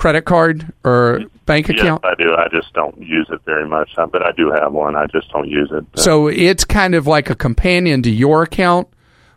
[0.00, 2.02] credit card or bank account?
[2.02, 2.14] Yes?
[2.18, 2.34] I do.
[2.34, 4.96] I just don't use it very much, but I do have one.
[4.96, 5.84] I just don't use it.
[6.00, 8.88] So it's kind of like a companion to your account,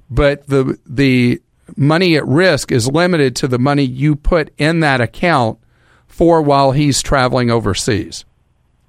[0.09, 1.41] but the the
[1.75, 5.59] money at risk is limited to the money you put in that account
[6.07, 8.23] for while he's traveling overseas.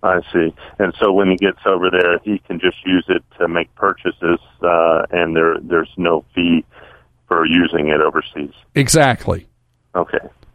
[0.04, 0.54] I see.
[0.78, 4.38] And so when he gets over there, he can just use it to make purchases,
[4.62, 6.64] uh, and there there's no fee
[7.26, 8.54] for using it overseas.
[8.76, 9.48] Exactly.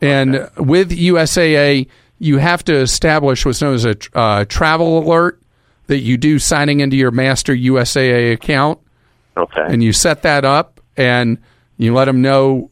[0.01, 0.11] Okay.
[0.11, 1.87] And with USAA,
[2.19, 5.41] you have to establish what's known as a uh, travel alert
[5.87, 8.79] that you do signing into your master USAA account.
[9.35, 9.65] Okay.
[9.67, 11.37] And you set that up and
[11.77, 12.69] you let him know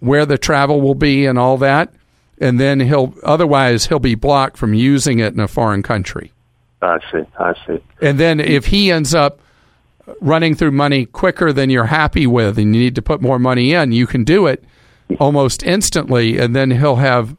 [0.00, 1.92] where the travel will be and all that.
[2.40, 6.32] And then he'll, otherwise, he'll be blocked from using it in a foreign country.
[6.82, 7.22] I see.
[7.38, 7.82] I see.
[8.00, 9.40] And then if he ends up
[10.20, 13.74] running through money quicker than you're happy with and you need to put more money
[13.74, 14.64] in, you can do it
[15.18, 16.38] almost instantly.
[16.38, 17.36] And then he'll have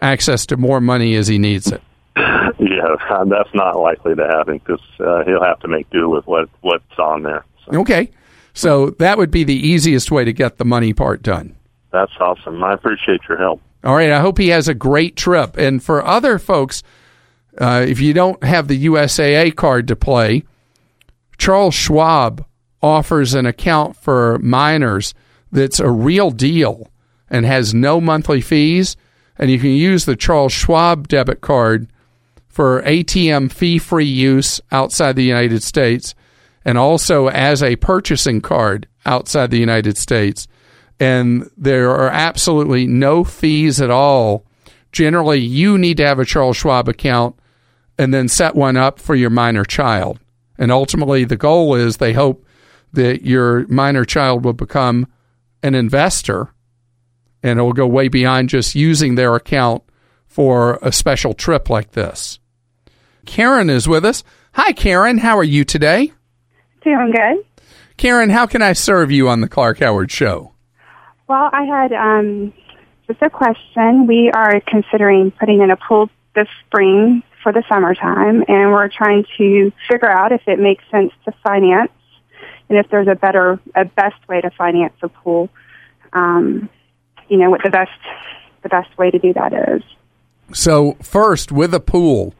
[0.00, 1.82] access to more money as he needs it.
[2.16, 6.48] Yeah, that's not likely to happen because uh, he'll have to make do with what
[6.60, 7.44] what's on there.
[7.64, 8.10] So Okay.
[8.52, 11.56] So that would be the easiest way to get the money part done.
[11.92, 12.62] that's awesome.
[12.62, 13.62] I appreciate your help.
[13.84, 14.10] All right.
[14.10, 15.56] I hope he has a great trip.
[15.56, 16.82] And for other folks,
[17.58, 20.42] uh, if you don't have the USAA card to play,
[21.38, 22.44] Charles Schwab
[22.82, 25.14] offers an account for minors
[25.50, 26.89] that's a real deal
[27.30, 28.96] and has no monthly fees.
[29.38, 31.90] And you can use the Charles Schwab debit card
[32.48, 36.14] for ATM fee free use outside the United States
[36.64, 40.46] and also as a purchasing card outside the United States.
[40.98, 44.44] And there are absolutely no fees at all.
[44.92, 47.36] Generally, you need to have a Charles Schwab account
[47.96, 50.18] and then set one up for your minor child.
[50.58, 52.44] And ultimately, the goal is they hope
[52.92, 55.06] that your minor child will become
[55.62, 56.52] an investor
[57.42, 59.82] and it will go way beyond just using their account
[60.26, 62.38] for a special trip like this.
[63.26, 64.22] Karen is with us.
[64.52, 65.18] Hi, Karen.
[65.18, 66.12] How are you today?
[66.82, 67.44] Doing good.
[67.96, 70.52] Karen, how can I serve you on the Clark Howard Show?
[71.28, 72.52] Well, I had um,
[73.06, 74.06] just a question.
[74.06, 79.24] We are considering putting in a pool this spring for the summertime, and we're trying
[79.38, 81.92] to figure out if it makes sense to finance
[82.68, 85.50] and if there's a better, a best way to finance a pool.
[86.12, 86.68] Um,
[87.30, 87.90] you know what the best,
[88.62, 89.82] the best way to do that is.
[90.52, 92.34] So, first, with a pool,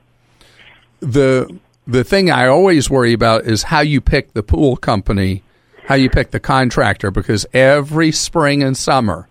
[1.00, 5.42] the the thing I always worry about is how you pick the pool company,
[5.86, 9.28] how you pick the contractor, because every spring and summer,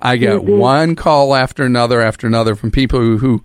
[0.00, 0.58] I get mm-hmm.
[0.58, 3.44] one call after another after another from people who, who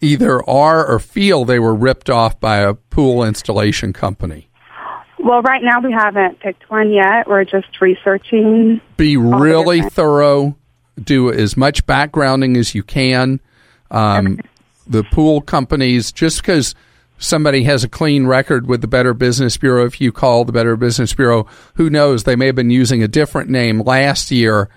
[0.00, 4.48] either are or feel they were ripped off by a pool installation company.
[5.18, 7.26] Well, right now we haven't picked one yet.
[7.26, 8.80] We're just researching.
[8.96, 10.56] Be really thorough.
[11.02, 13.40] Do as much backgrounding as you can.
[13.90, 14.40] Um,
[14.86, 16.74] the pool companies, just because
[17.18, 20.76] somebody has a clean record with the Better Business Bureau, if you call the Better
[20.76, 22.24] Business Bureau, who knows?
[22.24, 24.68] They may have been using a different name last year,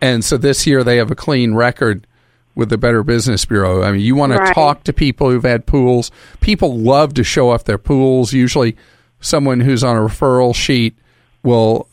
[0.00, 2.06] and so this year they have a clean record
[2.54, 3.82] with the Better Business Bureau.
[3.82, 6.10] I mean, you want to talk to people who've had pools.
[6.40, 8.32] People love to show off their pools.
[8.32, 8.76] Usually,
[9.20, 10.94] someone who's on a referral sheet
[11.42, 11.88] will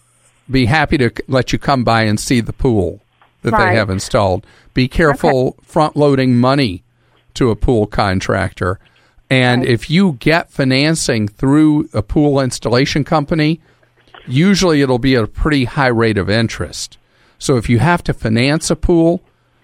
[0.50, 3.02] be happy to let you come by and see the pool
[3.42, 3.72] that Right.
[3.72, 4.46] they have installed.
[4.74, 6.84] Be careful front loading money
[7.36, 8.80] to a pool contractor.
[9.30, 13.62] And if you get financing through a pool installation company,
[14.28, 16.98] usually it'll be at a pretty high rate of interest.
[17.38, 19.22] So if you have to finance a pool,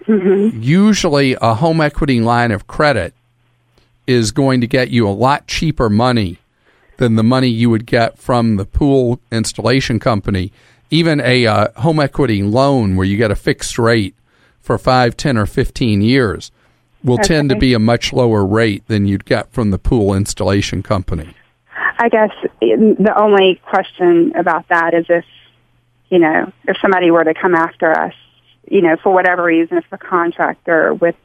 [0.07, 0.61] mm-hmm.
[0.61, 3.13] usually a home equity line of credit
[4.07, 6.37] is going to get you a lot cheaper money
[6.97, 10.51] than the money you would get from the pool installation company.
[10.95, 14.15] Even a uh, home equity loan where you get a fixed rate
[14.61, 16.53] for 5, 10, or 15 years
[17.03, 20.81] will tend to be a much lower rate than you'd get from the pool installation
[20.81, 21.35] company.
[21.99, 22.29] I guess
[22.61, 25.25] the only question about that is if,
[26.07, 28.13] you know, if somebody were to come after us,
[28.65, 31.17] you know, for whatever reason, if the contractor with,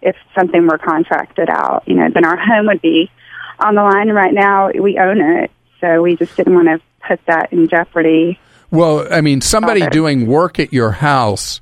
[0.00, 3.10] if something were contracted out, you know, then our home would be
[3.58, 4.08] on the line.
[4.08, 5.50] Right now, we own it,
[5.82, 8.40] so we just didn't want to put that in jeopardy.
[8.72, 11.60] Well, I mean, somebody doing work at your house,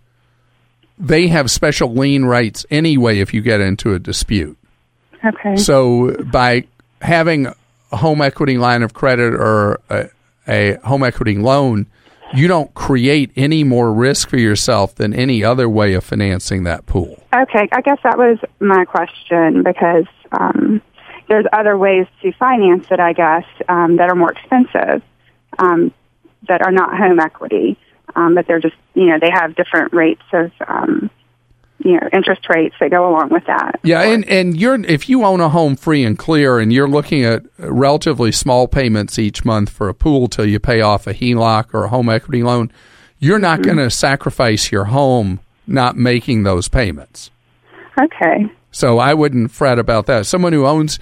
[0.96, 4.56] they have special lien rights anyway if you get into a dispute.
[5.24, 5.56] Okay.
[5.56, 6.64] So by
[7.02, 7.46] having
[7.90, 10.08] a home equity line of credit or a,
[10.46, 11.86] a home equity loan,
[12.32, 16.86] you don't create any more risk for yourself than any other way of financing that
[16.86, 17.20] pool.
[17.34, 20.80] Okay, I guess that was my question because um,
[21.28, 25.02] there's other ways to finance it, I guess, um, that are more expensive,
[25.58, 25.92] um,
[26.50, 27.78] that are not home equity,
[28.16, 31.08] um, but they're just, you know, they have different rates of, um,
[31.78, 33.78] you know, interest rates that go along with that.
[33.84, 37.24] Yeah, and and you're if you own a home free and clear, and you're looking
[37.24, 41.72] at relatively small payments each month for a pool till you pay off a HELOC
[41.72, 42.72] or a home equity loan,
[43.20, 45.38] you're not going to sacrifice your home
[45.68, 47.30] not making those payments.
[47.98, 48.46] Okay.
[48.72, 50.26] So I wouldn't fret about that.
[50.26, 50.98] Someone who owns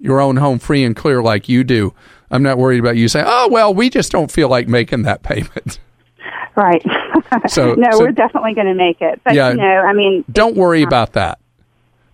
[0.00, 1.94] your own home free and clear like you do,
[2.30, 5.22] I'm not worried about you saying, "Oh well, we just don't feel like making that
[5.22, 5.78] payment."
[6.56, 6.82] Right.
[7.48, 9.20] So- no, so- we're definitely going to make it.
[9.24, 9.50] But Yeah.
[9.50, 11.38] you know, I mean, Don't worry about that.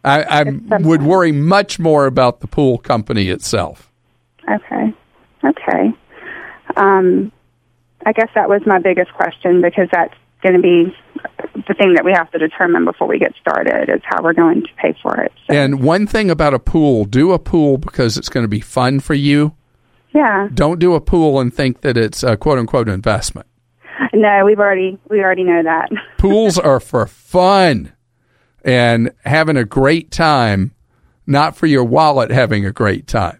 [0.04, 0.44] I, I
[0.80, 3.90] would worry much more about the pool company itself.
[4.50, 4.92] Okay.
[5.44, 5.92] Okay.
[6.76, 7.30] Um,
[8.04, 10.96] I guess that was my biggest question because that's going to be
[11.68, 14.62] the thing that we have to determine before we get started is how we're going
[14.62, 15.32] to pay for it.
[15.46, 18.60] So, And one thing about a pool, do a pool because it's going to be
[18.60, 19.54] fun for you.
[20.14, 20.48] Yeah.
[20.52, 23.46] Don't do a pool and think that it's a quote unquote investment.
[24.12, 25.90] No, we've already we already know that.
[26.18, 27.92] Pools are for fun
[28.64, 30.72] and having a great time,
[31.26, 33.38] not for your wallet having a great time.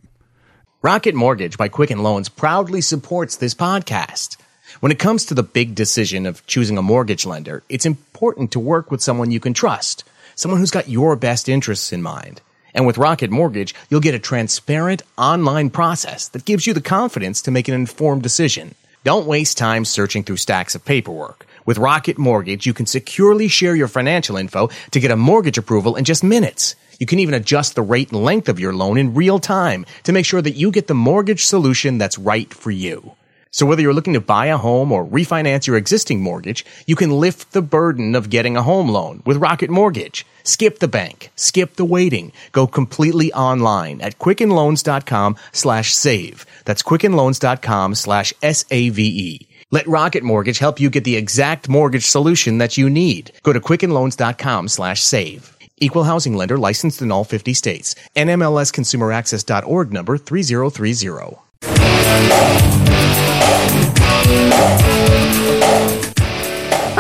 [0.81, 4.37] Rocket Mortgage by Quicken Loans proudly supports this podcast.
[4.81, 8.59] When it comes to the big decision of choosing a mortgage lender, it's important to
[8.59, 10.03] work with someone you can trust,
[10.35, 12.41] someone who's got your best interests in mind.
[12.75, 17.43] And with Rocket Mortgage, you'll get a transparent online process that gives you the confidence
[17.43, 18.75] to make an informed decision.
[19.05, 21.47] Don't waste time searching through stacks of paperwork.
[21.65, 25.97] With Rocket Mortgage, you can securely share your financial info to get a mortgage approval
[25.97, 26.75] in just minutes.
[26.99, 30.13] You can even adjust the rate and length of your loan in real time to
[30.13, 33.15] make sure that you get the mortgage solution that's right for you.
[33.53, 37.11] So whether you're looking to buy a home or refinance your existing mortgage, you can
[37.11, 40.25] lift the burden of getting a home loan with Rocket Mortgage.
[40.43, 46.47] Skip the bank, skip the waiting, go completely online at quickenloans.com slash save.
[46.65, 49.47] That's quickenloans.com slash S-A-V-E.
[49.71, 53.33] Let Rocket Mortgage help you get the exact mortgage solution that you need.
[53.43, 55.57] Go to quickenloans.com slash save.
[55.77, 57.95] Equal housing lender licensed in all 50 states.
[58.17, 61.52] NMLSconsumeraccess.org number 3030.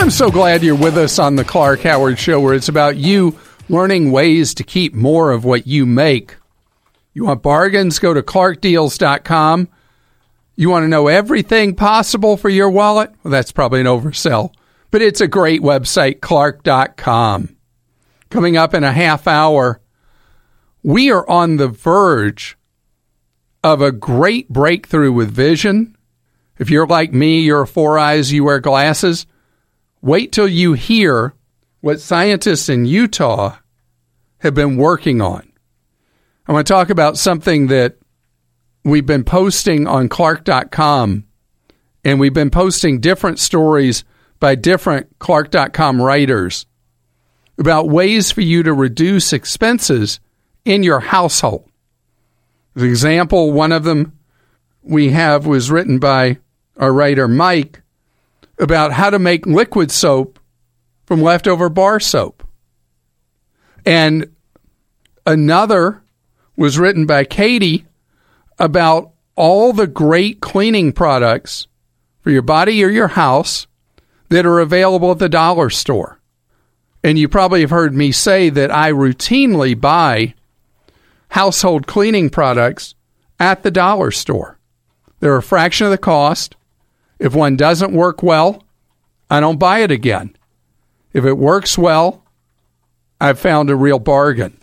[0.02, 3.38] I'm so glad you're with us on the Clark Howard Show, where it's about you
[3.68, 6.36] learning ways to keep more of what you make.
[7.14, 7.98] You want bargains?
[7.98, 9.68] Go to clarkdeals.com.
[10.56, 13.10] You want to know everything possible for your wallet?
[13.22, 14.52] Well, that's probably an oversell,
[14.90, 17.56] but it's a great website, clark.com.
[18.28, 19.80] Coming up in a half hour,
[20.82, 22.56] we are on the verge
[23.62, 25.96] of a great breakthrough with vision.
[26.58, 29.26] If you're like me, you're four eyes, you wear glasses.
[30.00, 31.34] Wait till you hear
[31.80, 33.56] what scientists in Utah
[34.38, 35.52] have been working on.
[36.46, 37.96] I want to talk about something that
[38.84, 41.24] we've been posting on Clark.com,
[42.04, 44.04] and we've been posting different stories
[44.40, 46.66] by different Clark.com writers
[47.58, 50.18] about ways for you to reduce expenses
[50.64, 51.68] in your household.
[52.74, 54.18] An example, one of them
[54.82, 56.38] we have was written by
[56.76, 57.82] our writer Mike
[58.58, 60.38] about how to make liquid soap
[61.04, 62.42] from leftover bar soap.
[63.84, 64.34] And
[65.26, 66.02] another
[66.56, 67.86] was written by Katie
[68.58, 71.66] about all the great cleaning products
[72.20, 73.66] for your body or your house
[74.28, 76.20] that are available at the dollar store.
[77.04, 80.34] And you probably have heard me say that I routinely buy
[81.32, 82.94] household cleaning products
[83.40, 84.58] at the dollar store.
[85.20, 86.56] They're a fraction of the cost.
[87.18, 88.62] If one doesn't work well,
[89.30, 90.36] I don't buy it again.
[91.14, 92.22] If it works well,
[93.18, 94.58] I've found a real bargain.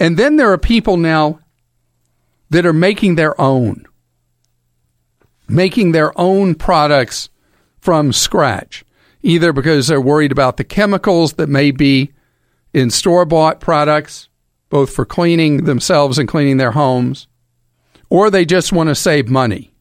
[0.00, 1.40] And then there are people now
[2.48, 3.84] that are making their own,
[5.46, 7.28] making their own products
[7.80, 8.82] from scratch,
[9.22, 12.12] either because they're worried about the chemicals that may be
[12.72, 14.30] in store bought products,
[14.68, 17.28] both for cleaning themselves and cleaning their homes,
[18.08, 19.72] or they just want to save money.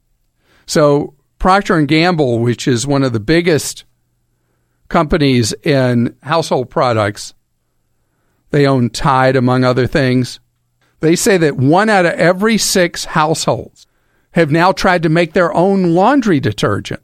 [0.66, 3.86] So Procter and Gamble, which is one of the biggest
[4.90, 7.34] companies in household products,
[8.52, 10.40] they own Tide among other things.
[11.02, 13.86] They say that one out of every six households
[14.32, 17.02] have now tried to make their own laundry detergent.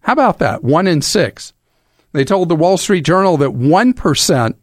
[0.00, 0.64] How about that?
[0.64, 1.52] One in six.
[2.12, 4.54] They told the Wall Street Journal that 1%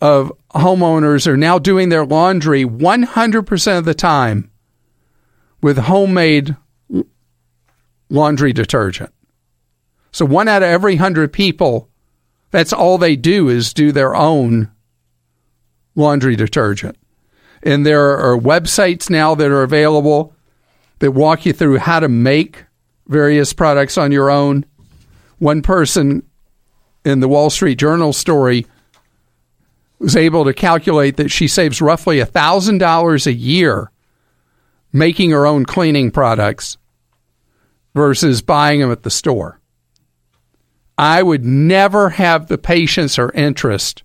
[0.00, 4.50] of homeowners are now doing their laundry 100% of the time
[5.60, 6.56] with homemade
[8.08, 9.12] laundry detergent.
[10.12, 11.90] So one out of every hundred people,
[12.50, 14.70] that's all they do is do their own
[15.94, 16.96] laundry detergent.
[17.62, 20.34] And there are websites now that are available
[21.00, 22.64] that walk you through how to make
[23.08, 24.64] various products on your own.
[25.38, 26.22] One person
[27.04, 28.66] in the Wall Street Journal story
[29.98, 33.90] was able to calculate that she saves roughly $1,000 a year
[34.92, 36.78] making her own cleaning products
[37.94, 39.60] versus buying them at the store.
[40.98, 44.02] I would never have the patience or interest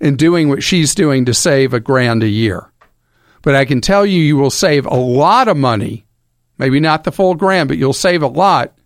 [0.00, 2.70] in doing what she's doing to save a grand a year.
[3.42, 6.06] But I can tell you, you will save a lot of money,
[6.58, 8.76] maybe not the full grand, but you'll save a lot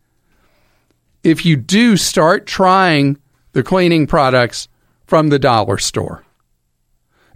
[1.23, 3.19] if you do start trying
[3.53, 4.69] the cleaning products
[5.09, 6.23] from the dollar store.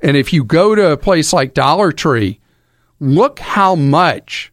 [0.02, 2.38] And if you go to a place like Dollar Tree,
[3.00, 4.52] look how much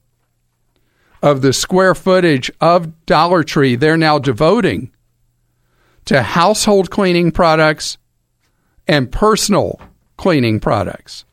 [1.22, 4.92] of the square footage of Dollar Tree they're now devoting
[6.06, 7.98] to household cleaning products
[8.88, 9.82] and personal
[10.16, 11.26] cleaning products.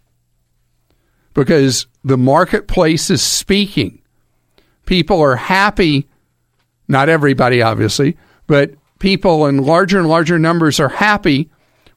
[1.34, 4.03] Because the marketplace is speaking.
[4.87, 6.09] People are happy,
[6.89, 8.16] not everybody, obviously,
[8.49, 11.49] but people in larger and larger numbers are happy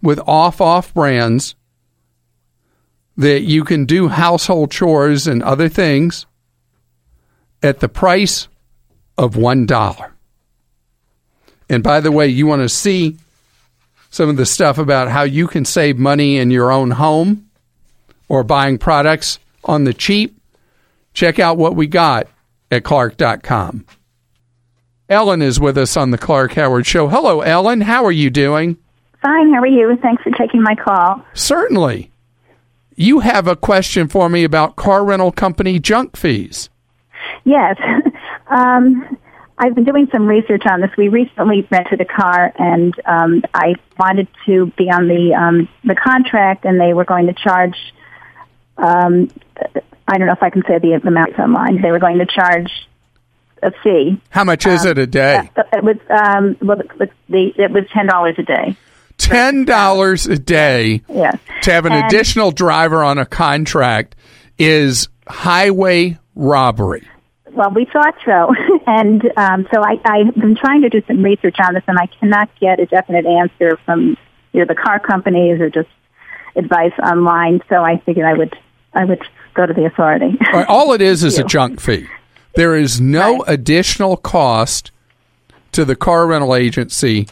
[0.01, 1.55] with off off brands
[3.17, 6.25] that you can do household chores and other things
[7.61, 8.47] at the price
[9.17, 10.11] of $1.
[11.69, 13.17] And by the way, you want to see
[14.09, 17.49] some of the stuff about how you can save money in your own home
[18.27, 20.39] or buying products on the cheap,
[21.13, 22.27] check out what we got
[22.71, 23.85] at clark.com.
[25.09, 27.07] Ellen is with us on the Clark Howard Show.
[27.07, 27.81] Hello, Ellen.
[27.81, 28.77] How are you doing?
[29.21, 29.53] Fine.
[29.53, 29.97] How are you?
[30.01, 31.23] Thanks for taking my call.
[31.33, 32.11] Certainly.
[32.95, 36.69] You have a question for me about car rental company junk fees.
[37.45, 37.77] Yes.
[38.49, 39.17] um,
[39.57, 40.89] I've been doing some research on this.
[40.97, 45.95] We recently rented a car, and um, I wanted to be on the um, the
[45.95, 47.75] contract, and they were going to charge.
[48.77, 49.29] Um,
[50.07, 51.81] I don't know if I can say the amount online.
[51.81, 52.71] They were going to charge
[53.61, 54.21] a fee.
[54.29, 55.49] How much is Um, it a day?
[55.57, 58.77] uh, It was um, well, it was the it was ten dollars a day.
[59.19, 61.37] Ten dollars a day Yes.
[61.63, 64.15] to have an And- additional driver on a contract
[64.57, 67.07] is highway robbery.
[67.51, 68.53] Well, we thought so,
[68.87, 72.05] and um, so I, I've been trying to do some research on this, and I
[72.19, 74.17] cannot get a definite answer from
[74.53, 75.89] either the car companies or just
[76.55, 77.61] advice online.
[77.69, 78.55] So I figured I would
[78.93, 79.21] I would
[79.53, 80.37] go to the authority.
[80.47, 82.07] All, right, all it is is a junk fee.
[82.55, 84.91] There is no additional cost
[85.73, 87.27] to the car rental agency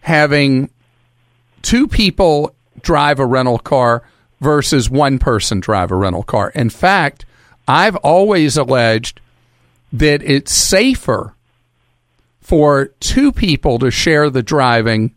[0.00, 0.70] having
[1.64, 4.04] two people drive a rental car
[4.40, 6.50] versus one person drive a rental car.
[6.54, 7.24] In fact,
[7.66, 9.20] I've always alleged
[9.92, 11.34] that it's safer
[12.40, 15.14] for two people to share the driving,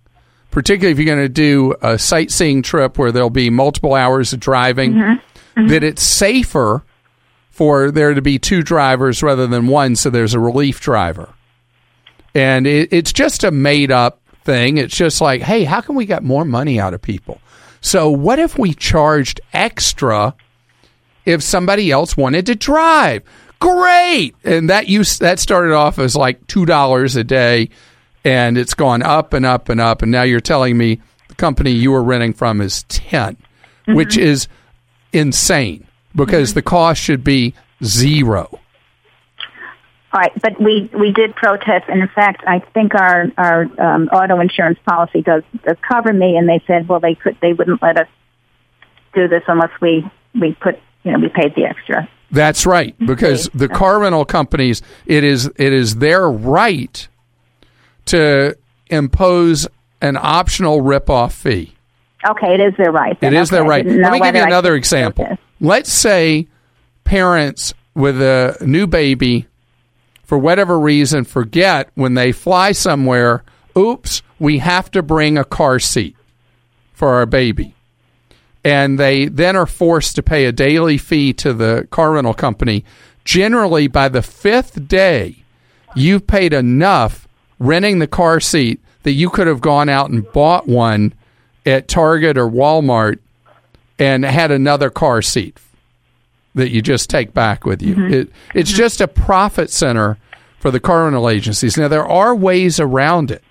[0.50, 4.39] particularly if you're going to do a sightseeing trip where there'll be multiple hours of
[4.39, 5.60] driving, mm-hmm.
[5.60, 5.68] Mm-hmm.
[5.68, 6.84] that it's safer
[7.50, 11.34] for there to be two drivers rather than one, so there's a relief driver.
[12.34, 14.78] And it, it's just a made up thing.
[14.80, 17.39] It's just like, hey, how can we get more money out of people?
[17.82, 20.34] So, what if we charged extra
[21.26, 23.22] if somebody else wanted to drive?
[23.60, 24.36] Great.
[24.43, 27.70] And that used that started off as like two dollars a day,
[28.24, 30.02] and it's gone up and up and up.
[30.02, 33.38] And now you're telling me the company you were renting from is 10
[33.88, 34.28] which mm-hmm.
[34.28, 34.48] is
[35.14, 36.60] insane because mm-hmm.
[36.60, 38.60] the cost should be zero.
[40.18, 44.39] Right, but we we did protest, and in fact, I think our our um, auto
[44.39, 47.97] insurance policy does does cover me, and they said, well, they could they wouldn't let
[47.97, 48.07] us
[49.13, 52.09] do this unless we we put you know we paid the extra.
[52.32, 57.07] That's right, because the car rental companies, it is it is their right
[58.05, 58.57] to
[58.88, 59.68] impose
[60.01, 61.76] an optional rip-off fee.
[62.28, 63.11] Okay, it is their right.
[63.11, 63.36] It then.
[63.36, 63.86] is their Okay, I right.
[63.86, 65.38] Let me give you another example.
[65.59, 66.47] Let's say
[67.03, 69.45] parents with a new baby,
[70.28, 73.45] for whatever reason, forget when they fly somewhere,
[73.78, 76.17] oops, we have to bring a car seat
[76.91, 77.73] for our baby.
[78.61, 82.84] And they then are forced to pay a daily fee to the car rental company.
[83.23, 85.45] Generally, by the fifth day,
[85.95, 87.25] you've paid enough
[87.57, 91.13] renting the car seat that you could have gone out and bought one
[91.65, 93.19] at Target or Walmart
[93.97, 95.57] and had another car seat
[96.58, 97.95] that you just take back with you.
[97.95, 98.14] Mm-hmm.
[98.14, 98.78] It, it's mm-hmm.
[98.78, 100.18] just a profit center
[100.60, 101.78] for the car rental agencies.
[101.78, 103.43] Now, there are ways around it.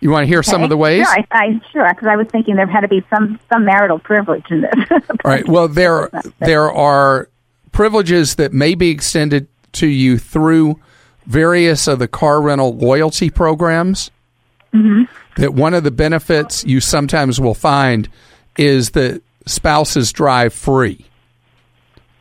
[0.00, 1.06] You want to hear some of the ways?
[1.06, 3.98] Sure, I, I sure because I was thinking there had to be some some marital
[3.98, 4.72] privilege in this.
[4.90, 5.46] All right.
[5.46, 6.08] Well, there
[6.38, 7.28] there are
[7.72, 10.80] privileges that may be extended to you through
[11.26, 14.10] various of the car rental loyalty programs.
[14.72, 15.02] Mm-hmm.
[15.36, 18.08] That one of the benefits you sometimes will find
[18.56, 21.04] is that spouses drive free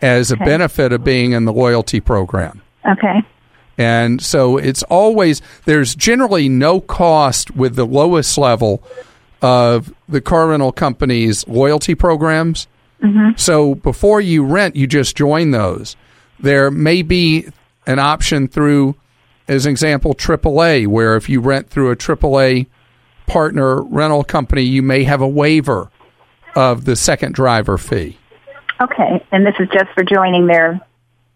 [0.02, 0.46] as a Okay.
[0.46, 2.62] benefit of being in the loyalty program.
[2.90, 3.22] okay.
[3.78, 8.84] And so it's always, there's generally no cost with the lowest level
[9.42, 12.68] of the car rental company's loyalty programs.
[13.02, 13.38] Mm-hmm.
[13.38, 15.96] So before you rent, you just join those.
[16.42, 17.48] There may be
[17.88, 18.96] an option through,
[19.48, 22.68] as an example, AAA, where if you rent through a AAA
[23.28, 25.90] partner rental company, you may have a waiver
[26.56, 28.18] of the second driver fee.
[28.82, 30.80] Okay, and this is just for joining their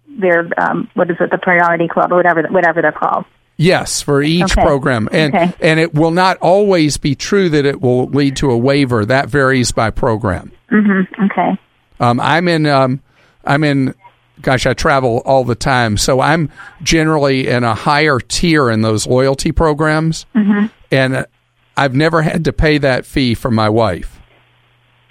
[0.08, 3.26] their um, what is it, the Priority Club or whatever whatever they're called.
[3.58, 4.62] Yes, for each Okay.
[4.64, 5.54] program, and Okay.
[5.62, 9.06] and it will not always be true that it will lead to a waiver.
[9.06, 10.52] That varies by program.
[10.72, 11.24] Mm-hmm.
[11.26, 11.58] Okay.
[12.00, 12.66] Um, I'm in.
[12.66, 13.02] Um,
[13.46, 13.94] I'm in.
[14.42, 16.50] Gosh, I travel all the time, so I'm
[16.82, 20.66] generally in a higher tier in those loyalty programs, Mm-hmm.
[20.92, 21.26] and
[21.78, 24.20] I've never had to pay that fee for my wife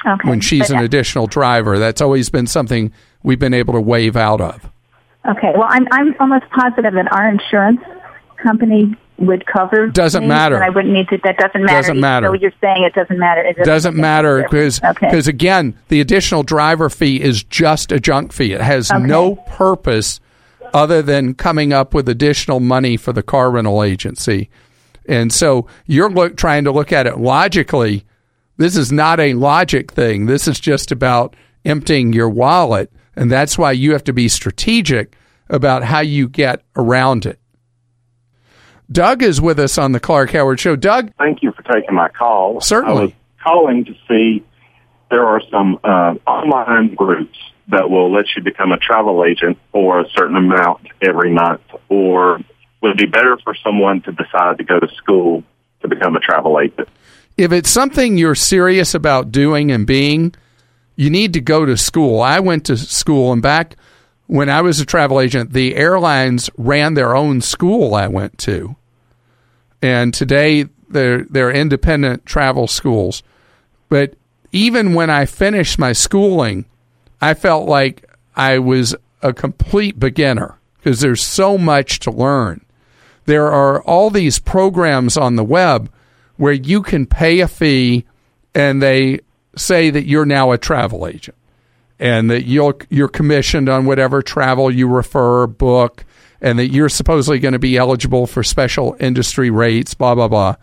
[0.07, 0.29] Okay.
[0.29, 1.79] when she's But- an uh, additional driver.
[1.79, 2.93] That's always been something
[3.23, 4.69] we've been able to waive out of.
[5.29, 5.53] Okay.
[5.57, 7.81] Well, I'm I'm almost positive that our insurance
[8.43, 9.87] company would cover.
[9.87, 10.61] Doesn't me, matter.
[10.63, 11.19] I wouldn't need to.
[11.23, 11.79] That doesn't matter.
[11.79, 12.27] Doesn't matter.
[12.27, 13.43] though you're saying it doesn't matter.
[13.43, 15.17] It doesn't matter because Okay.
[15.19, 19.01] again the additional driver fee is just a junk fee it has Okay.
[19.05, 20.19] no purpose
[20.75, 24.49] other than coming up with additional money for the car rental agency
[25.07, 28.05] and so you're look, trying to look at it logically
[28.63, 31.35] this is not a logic thing this is just about
[31.65, 35.17] emptying your wallet and that's why you have to be strategic
[35.49, 37.39] about how you get around it
[38.91, 42.09] doug is with us on the clark howard show doug Thank you for taking my
[42.09, 42.61] call.
[42.61, 43.15] Certainly.
[43.43, 44.45] Calling to see
[45.11, 47.39] there are some uh, online groups
[47.69, 52.41] that will let you become a travel agent for a certain amount every month, or
[52.81, 55.45] would it be better for someone to decide to go to school
[55.81, 56.89] to become a travel agent?
[57.37, 60.35] If it's something you're serious about doing and being,
[60.97, 62.21] you need to go to school.
[62.21, 63.77] I went to school, and back
[64.27, 68.77] when I was a travel agent, the airlines ran their own school I went to.
[69.81, 73.23] And today they're, they're independent travel schools.
[73.89, 74.15] But
[74.53, 76.67] even when I finished my schooling,
[77.21, 82.65] I felt like I was a complete beginner because there's so much to learn.
[83.25, 85.91] There are all these programs on the web
[86.43, 88.05] where you can pay a fee
[88.53, 89.21] and they
[89.55, 91.37] say that you're now a travel agent
[92.01, 96.05] and that you're, you're commissioned on whatever travel you refer, book,
[96.41, 100.57] and that you're supposedly going to be eligible for special industry rates, blah, blah, blah.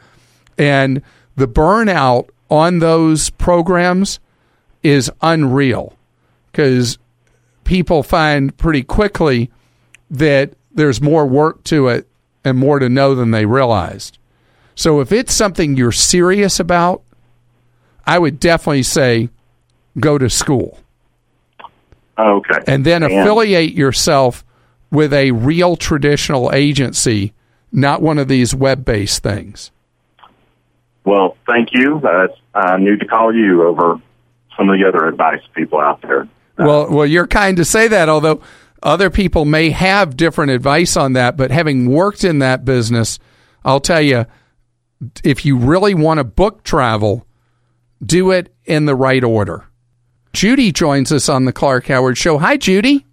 [0.57, 1.01] And
[1.37, 4.19] the burnout on those programs
[4.83, 5.95] is unreal
[6.51, 6.97] because
[7.63, 9.49] people find pretty quickly
[10.11, 12.05] that there's more work to it
[12.43, 14.18] and more to know than they realized.
[14.79, 17.01] So if it's something you're serious about,
[18.07, 19.27] I would definitely say
[19.99, 20.79] go to school
[22.17, 22.59] Okay.
[22.65, 24.45] and then affiliate yourself
[24.89, 27.33] with a real traditional agency,
[27.73, 29.71] not one of these web based things.
[31.03, 32.01] Well, thank you.
[32.01, 33.97] Uh, I need to call you over
[34.55, 36.25] some of the other advice people out there.
[36.57, 38.41] Well, well, you're kind to say that, although
[38.81, 41.35] other people may have different advice on that.
[41.35, 43.19] But having worked in that business,
[43.65, 44.25] I'll tell you,
[45.23, 47.25] if you really want to book travel,
[48.03, 49.65] do it in the right order.
[50.33, 52.37] Judy joins us on the Clark Howard Show.
[52.37, 53.05] Hi, Judy.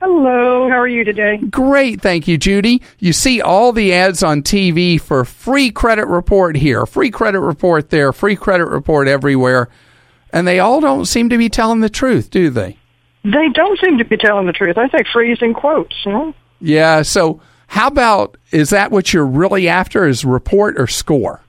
[0.00, 1.36] Hello, how are you today?
[1.36, 2.80] Great, thank you, Judy.
[2.98, 7.90] You see all the ads on TV for free credit report here, free credit report
[7.90, 9.68] there, free credit report everywhere,
[10.32, 12.78] and they all don't seem to be telling the truth, do they?
[13.24, 14.78] They don't seem to be telling the truth.
[14.78, 15.94] I think freezing quotes.
[16.06, 16.34] You know?
[16.62, 21.40] Yeah, so how about is that what you're really after is report or score?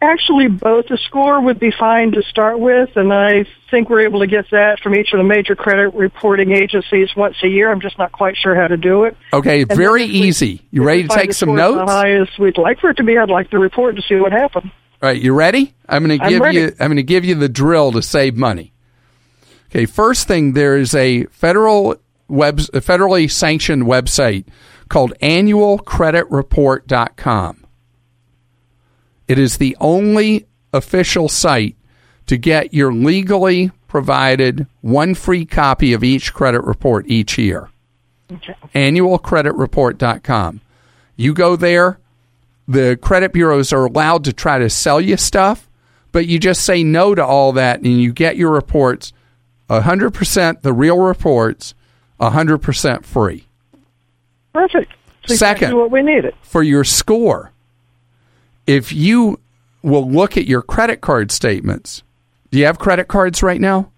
[0.00, 0.86] Actually, both.
[0.88, 4.46] The score would be fine to start with, and I think we're able to get
[4.52, 7.70] that from each of the major credit reporting agencies once a year.
[7.70, 9.16] I'm just not quite sure how to do it.
[9.32, 10.62] Okay, And very we- easy.
[10.70, 11.78] You ready to take some notes?
[11.78, 13.18] The highest we'd like for it to be.
[13.18, 14.70] I'd like the report to see what happened.
[15.02, 15.74] All right, you ready?
[15.88, 16.58] I'm going to I'm give ready.
[16.58, 18.72] you I'm going to give you the drill to save money.
[19.70, 21.96] Okay, first thing there is a federal
[22.28, 24.44] web a federally sanctioned website
[24.88, 27.66] called annualcreditreport.com.
[29.26, 31.76] It is the only official site
[32.26, 37.70] to get your legally provided one free copy of each credit report each year.
[38.74, 40.60] Annualcreditreport.com.
[41.16, 41.98] You go there,
[42.66, 45.68] the credit bureaus are allowed to try to sell you stuff,
[46.12, 49.12] but you just say no to all that and you get your reports
[49.68, 51.74] 100% the real reports,
[52.20, 53.47] 100% free.
[54.52, 54.92] Perfect.
[55.24, 55.68] It's Second.
[55.68, 56.34] exactly what we needed.
[56.42, 57.52] For your score,
[58.66, 59.40] if you
[59.82, 62.02] will look at your credit card statements,
[62.50, 63.90] do you have credit cards right now?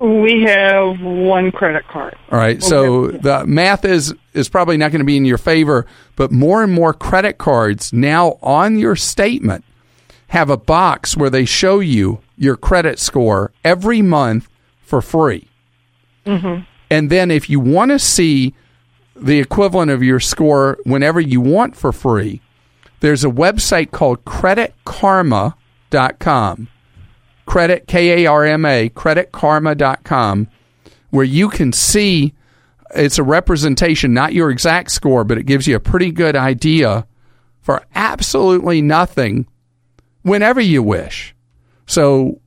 [0.00, 2.16] We have one credit card.
[2.30, 5.86] All right, so the math is is probably not going to be in your favor,
[6.14, 9.64] but more and more credit cards now on your statement
[10.28, 14.48] have a box where they show you your credit score every month
[14.82, 15.48] for free.
[16.24, 16.62] Mm-hmm.
[16.90, 18.54] And then if you want to see
[19.20, 22.40] the equivalent of your score whenever you want for free,
[23.00, 26.68] there's a website called creditkarma.com.
[27.46, 30.48] Credit K A R M A, creditkarma.com,
[31.10, 32.34] where you can see
[32.94, 37.06] it's a representation, not your exact score, but it gives you a pretty good idea
[37.60, 39.46] for absolutely nothing
[40.22, 41.34] whenever you wish.
[41.86, 42.40] So,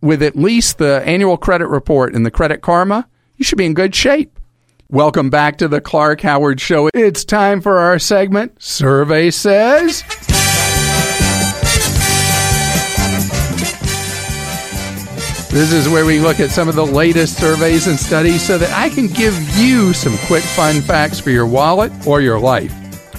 [0.00, 3.74] with at least the annual credit report and the credit karma, you should be in
[3.74, 4.37] good shape.
[4.90, 6.88] Welcome back to the Clark Howard Show.
[6.94, 10.02] It's time for our segment, Survey Says.
[15.50, 18.72] This is where we look at some of the latest surveys and studies so that
[18.72, 22.72] I can give you some quick fun facts for your wallet or your life.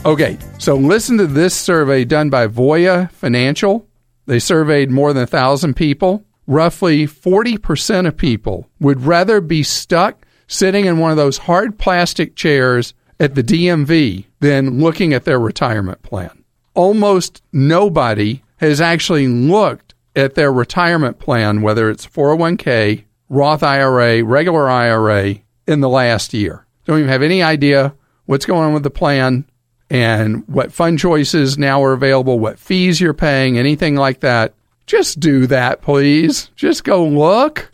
[0.08, 3.88] Okay, so listen to this survey done by Voya Financial.
[4.26, 6.26] They surveyed more than 1,000 people.
[6.48, 12.36] Roughly 40% of people would rather be stuck sitting in one of those hard plastic
[12.36, 16.44] chairs at the DMV than looking at their retirement plan.
[16.74, 24.70] Almost nobody has actually looked at their retirement plan, whether it's 401k, Roth IRA, regular
[24.70, 25.36] IRA,
[25.68, 26.66] in the last year.
[26.86, 27.94] Don't even have any idea
[28.26, 29.46] what's going on with the plan
[29.92, 34.56] and what fund choices now are available, what fees you're paying, anything like that.
[34.88, 36.50] Just do that, please.
[36.56, 37.72] Just go look.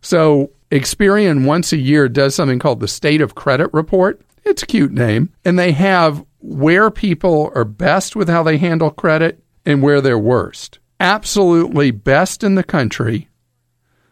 [0.00, 4.20] So, Experian once a year does something called the State of Credit Report.
[4.44, 5.32] It's a cute name.
[5.44, 10.18] And they have where people are best with how they handle credit and where they're
[10.18, 13.28] worst absolutely best in the country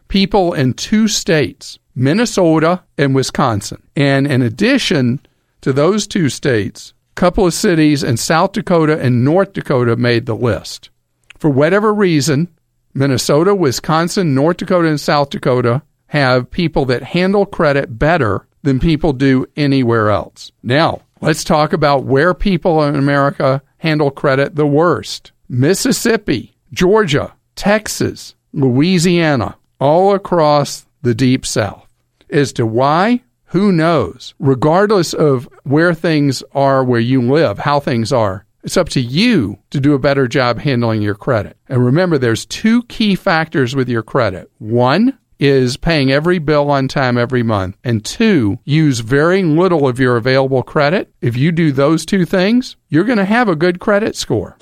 [0.07, 3.81] people in two states, Minnesota and Wisconsin.
[3.95, 5.19] And in addition
[5.61, 10.27] to those two states, a couple of cities in South Dakota and North Dakota made
[10.27, 10.91] the list.
[11.39, 12.49] For whatever reason,
[12.93, 19.13] Minnesota, Wisconsin, North Dakota, and South Dakota have people that handle credit better than people
[19.13, 20.51] do anywhere else.
[20.63, 25.31] Now, let's talk about where people in America handle credit the worst.
[25.47, 31.87] Mississippi, Georgia, Texas, Louisiana, all across the deep south.
[32.29, 34.33] As to why, who knows?
[34.39, 39.59] Regardless of where things are where you live, how things are, it's up to you
[39.69, 41.55] to do a better job handling your credit.
[41.69, 44.49] And remember, there's two key factors with your credit.
[44.57, 47.77] One is paying every bill on time every month.
[47.83, 51.13] And two, use very little of your available credit.
[51.21, 54.57] If you do those two things, you're going to have a good credit score.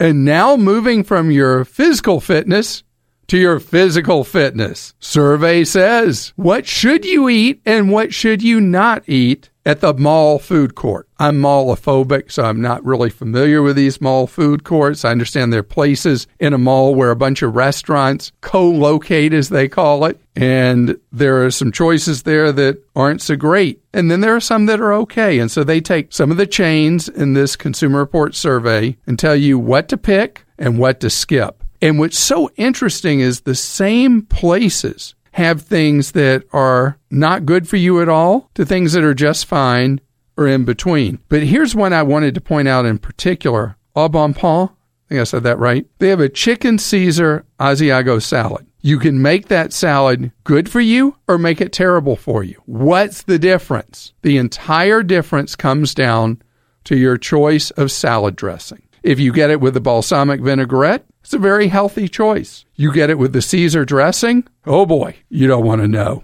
[0.00, 2.82] And now moving from your physical fitness
[3.28, 4.94] to your physical fitness.
[5.00, 10.38] Survey says, what should you eat and what should you not eat at the mall
[10.38, 11.08] food court?
[11.18, 15.04] I'm mallophobic, so I'm not really familiar with these mall food courts.
[15.04, 19.68] I understand they're places in a mall where a bunch of restaurants co-locate, as they
[19.68, 23.82] call it, and there are some choices there that aren't so great.
[23.92, 25.38] And then there are some that are okay.
[25.38, 29.36] And so they take some of the chains in this Consumer Report survey and tell
[29.36, 31.64] you what to pick and what to skip.
[31.82, 37.76] And what's so interesting is the same places have things that are not good for
[37.76, 40.00] you at all to things that are just fine
[40.34, 41.18] or in between.
[41.28, 44.70] But here's one I wanted to point out in particular Au Bon Pain.
[44.70, 45.86] I think I said that right.
[45.98, 48.66] They have a chicken Caesar Asiago salad.
[48.80, 52.62] You can make that salad good for you or make it terrible for you.
[52.64, 54.14] What's the difference?
[54.22, 56.40] The entire difference comes down
[56.84, 58.82] to your choice of salad dressing.
[59.02, 62.64] If you get it with the balsamic vinaigrette, it's a very healthy choice.
[62.76, 66.22] You get it with the Caesar dressing, oh boy, you don't want to know.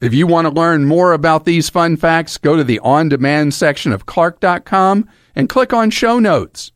[0.00, 3.52] If you want to learn more about these fun facts, go to the on demand
[3.52, 6.70] section of Clark.com and click on show notes.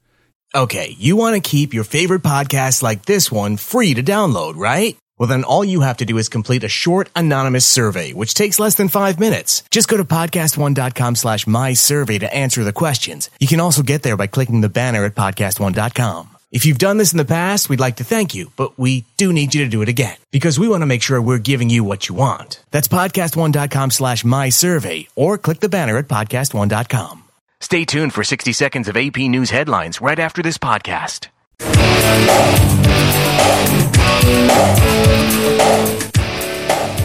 [0.57, 4.97] Okay, you want to keep your favorite podcasts like this one free to download, right?
[5.17, 8.59] Well, then all you have to do is complete a short anonymous survey, which takes
[8.59, 9.63] less than five minutes.
[9.71, 13.31] Just go to podcastone.com slash my survey to answer the questions.
[13.39, 16.34] You can also get there by clicking the banner at podcastone.com.
[16.55, 19.33] If you've done this in the past, we'd like to thank you, but we do
[19.33, 21.83] need you to do it again because we want to make sure we're giving you
[21.83, 22.63] what you want.
[22.71, 27.25] That's podcastone.com slash my survey or click the banner at podcastone.com.
[27.61, 31.27] Stay tuned for 60 seconds of AP News headlines right after this podcast.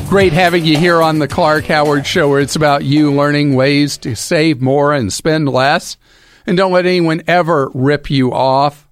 [0.10, 3.98] Great having you here on the Clark Howard Show, where it's about you learning ways
[3.98, 5.98] to save more and spend less.
[6.46, 8.86] And don't let anyone ever rip you off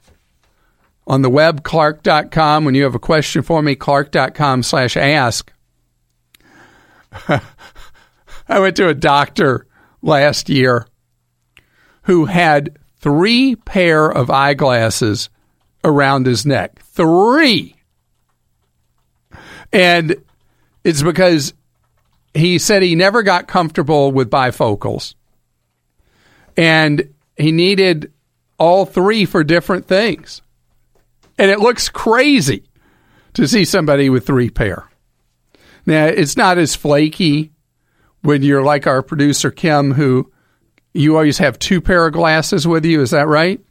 [1.07, 2.65] on the web, clark.com.
[2.65, 5.51] When you have a question for me, clark.com slash ask.
[8.49, 9.65] I went to a doctor
[10.01, 10.85] last year
[12.03, 15.29] who had three pair of eyeglasses
[15.83, 16.81] around his neck.
[16.83, 17.75] Three.
[19.71, 20.15] And
[20.83, 21.53] it's because
[22.33, 25.15] he said he never got comfortable with bifocals.
[26.55, 28.11] And he needed
[28.57, 30.41] all three for different things.
[31.37, 32.63] And it looks crazy
[33.33, 34.89] to see somebody with three pair.
[35.85, 37.51] Now, it's not as flaky
[38.21, 40.31] when you're like our producer, Kim, who
[40.93, 43.01] you always have two pair of glasses with you.
[43.01, 43.61] Is that right?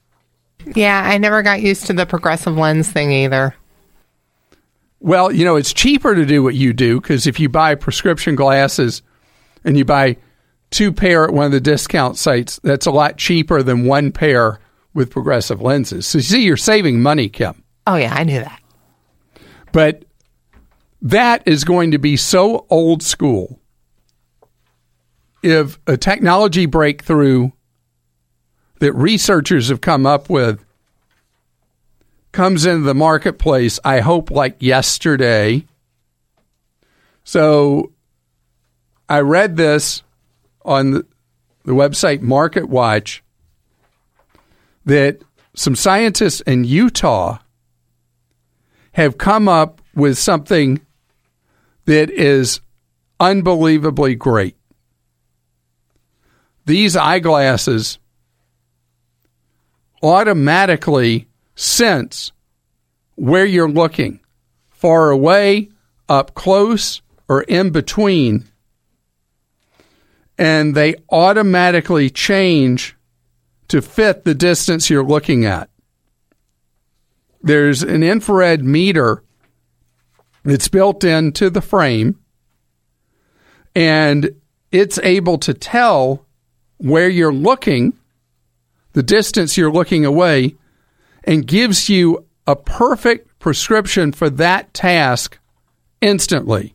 [0.75, 3.55] Yeah, I never got used to the progressive lens thing either.
[5.01, 8.35] Well, you know, it's cheaper to do what you do because if you buy prescription
[8.35, 9.03] glasses
[9.64, 10.17] and you buy
[10.71, 14.59] two pair at one of the discount sites, that's a lot cheaper than one pair
[14.97, 16.07] with progressive lenses.
[16.07, 17.62] So, you see, you're saving money, Kim.
[17.86, 18.61] Oh, yeah, I knew that.
[19.72, 20.05] But
[21.03, 23.61] that is going to be so old school.
[25.42, 27.51] If a technology breakthrough
[28.80, 30.64] that researchers have come up with
[32.32, 35.66] comes into the marketplace, I hope like yesterday.
[37.24, 37.92] So
[39.09, 40.03] I read this
[40.64, 41.07] on the,
[41.64, 43.22] the website Market Watch
[44.87, 45.20] that
[45.55, 47.39] some scientists in Utah
[48.93, 50.80] have come up with something
[51.84, 52.61] that is
[53.20, 54.57] unbelievably great.
[56.64, 57.99] These eyeglasses
[60.03, 62.32] automatically sense
[63.14, 64.20] where you're looking
[64.70, 65.70] far away,
[66.09, 68.45] up close, or in between.
[70.39, 72.95] And they automatically change
[73.69, 75.69] to fit the distance you're looking at.
[77.43, 79.23] There's an infrared meter
[80.45, 82.19] that's built into the frame,
[83.75, 84.31] and
[84.73, 86.25] it's able to tell
[86.79, 87.93] where you're looking,
[88.93, 90.57] the distance you're looking away,
[91.25, 95.39] and gives you a perfect prescription for that task
[96.01, 96.75] instantly.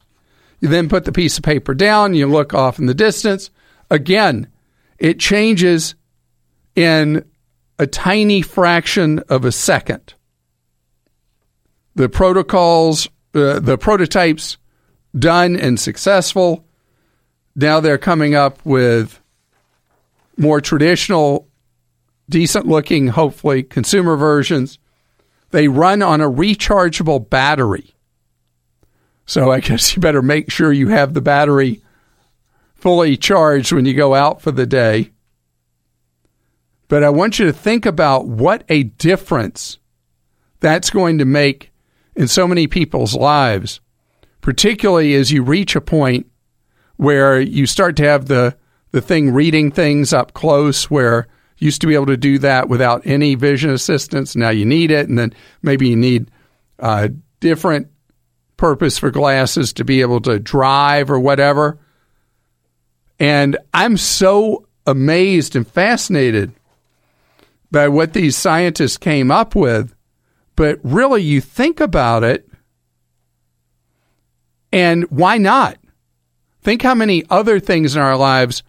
[0.60, 3.50] You then put the piece of paper down, you look off in the distance.
[3.90, 4.48] Again,
[5.00, 5.96] it changes
[6.76, 7.26] in
[7.80, 10.14] a tiny fraction of a second.
[11.96, 14.58] The protocols, uh, the prototypes
[15.18, 16.66] done and successful.
[17.56, 19.20] Now they're coming up with
[20.38, 21.48] more traditional,
[22.30, 24.80] decent looking, hopefully, consumer versions.
[25.52, 27.94] They run on a rechargeable battery.
[29.26, 31.82] So I guess you better make sure you have the battery
[32.76, 35.12] fully charged when you go out for the day.
[36.92, 39.80] But I want you to think about what a difference
[40.60, 41.72] that's going to make
[42.18, 43.80] in so many people's lives,
[44.42, 46.30] particularly as you reach a point
[46.98, 48.58] where you start to have the,
[48.92, 51.30] the thing reading things up close where
[51.60, 54.36] you used to be able to do that without any vision assistance.
[54.36, 55.08] Now you need it.
[55.08, 56.30] And then maybe you need
[56.78, 57.08] a
[57.40, 57.88] different
[58.58, 61.80] purpose for glasses to be able to drive or whatever.
[63.18, 66.52] And I'm so amazed and fascinated
[67.72, 69.96] by what these scientists came up with.
[70.56, 72.48] But really, you think about it,
[74.72, 75.78] and why not?
[76.62, 78.62] Think how many other things in our lives,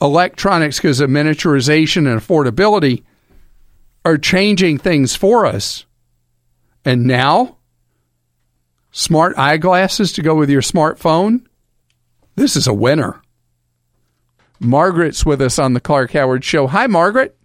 [0.00, 3.02] electronics, because of miniaturization and affordability,
[4.04, 5.84] are changing things for us.
[6.84, 7.56] And now,
[8.92, 11.44] smart eyeglasses to go with your smartphone.
[12.36, 13.20] This is a winner.
[14.60, 16.68] Margaret's with us on the Clark Howard Show.
[16.68, 17.36] Hi, Margaret.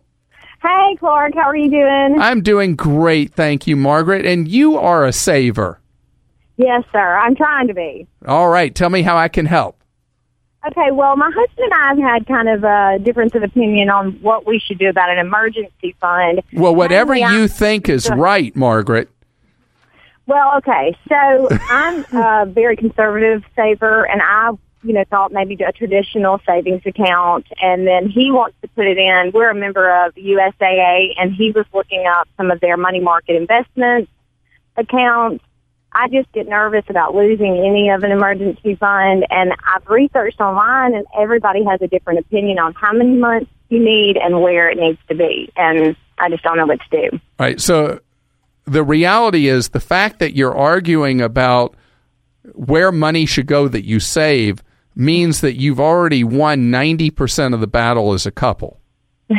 [0.91, 1.35] Hey, Clark.
[1.35, 2.19] How are you doing?
[2.19, 3.33] I'm doing great.
[3.33, 4.25] Thank you, Margaret.
[4.25, 5.79] And you are a saver.
[6.57, 7.17] Yes, sir.
[7.17, 8.07] I'm trying to be.
[8.27, 8.75] All right.
[8.75, 9.81] Tell me how I can help.
[10.67, 14.19] Okay, well, my husband and I have had kind of a difference of opinion on
[14.21, 16.41] what we should do about an emergency fund.
[16.51, 19.07] Well, whatever Mainly, you I- think is right, Margaret.
[20.27, 24.51] Well, okay, so I'm a very conservative saver, and I,
[24.83, 28.97] you know, thought maybe a traditional savings account, and then he wants to put it
[28.97, 29.31] in.
[29.33, 33.35] We're a member of USAA, and he was looking up some of their money market
[33.35, 34.11] investments
[34.77, 35.43] accounts.
[35.93, 40.95] I just get nervous about losing any of an emergency fund, and I've researched online,
[40.95, 44.77] and everybody has a different opinion on how many months you need and where it
[44.77, 47.17] needs to be, and I just don't know what to do.
[47.39, 47.59] All right.
[47.59, 47.99] So
[48.65, 51.75] the reality is the fact that you're arguing about
[52.53, 54.63] where money should go that you save
[54.95, 58.79] means that you've already won 90% of the battle as a couple.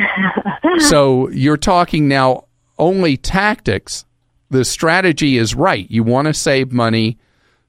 [0.78, 2.44] so you're talking now
[2.78, 4.04] only tactics.
[4.50, 5.90] The strategy is right.
[5.90, 7.18] You want to save money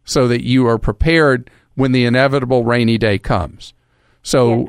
[0.06, 3.74] so that you are prepared when the inevitable rainy day comes.
[4.22, 4.66] So,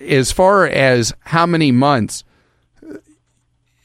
[0.00, 2.24] as far as how many months,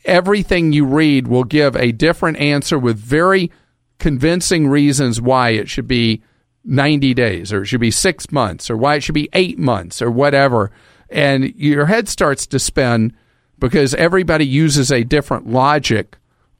[0.05, 3.51] everything you read will give a different answer with very
[3.99, 6.21] convincing reasons why it should be
[6.63, 10.01] 90 days or it should be six months or why it should be eight months
[10.01, 10.71] or whatever.
[11.09, 13.15] And your head starts to spin
[13.59, 16.17] because everybody uses a different logic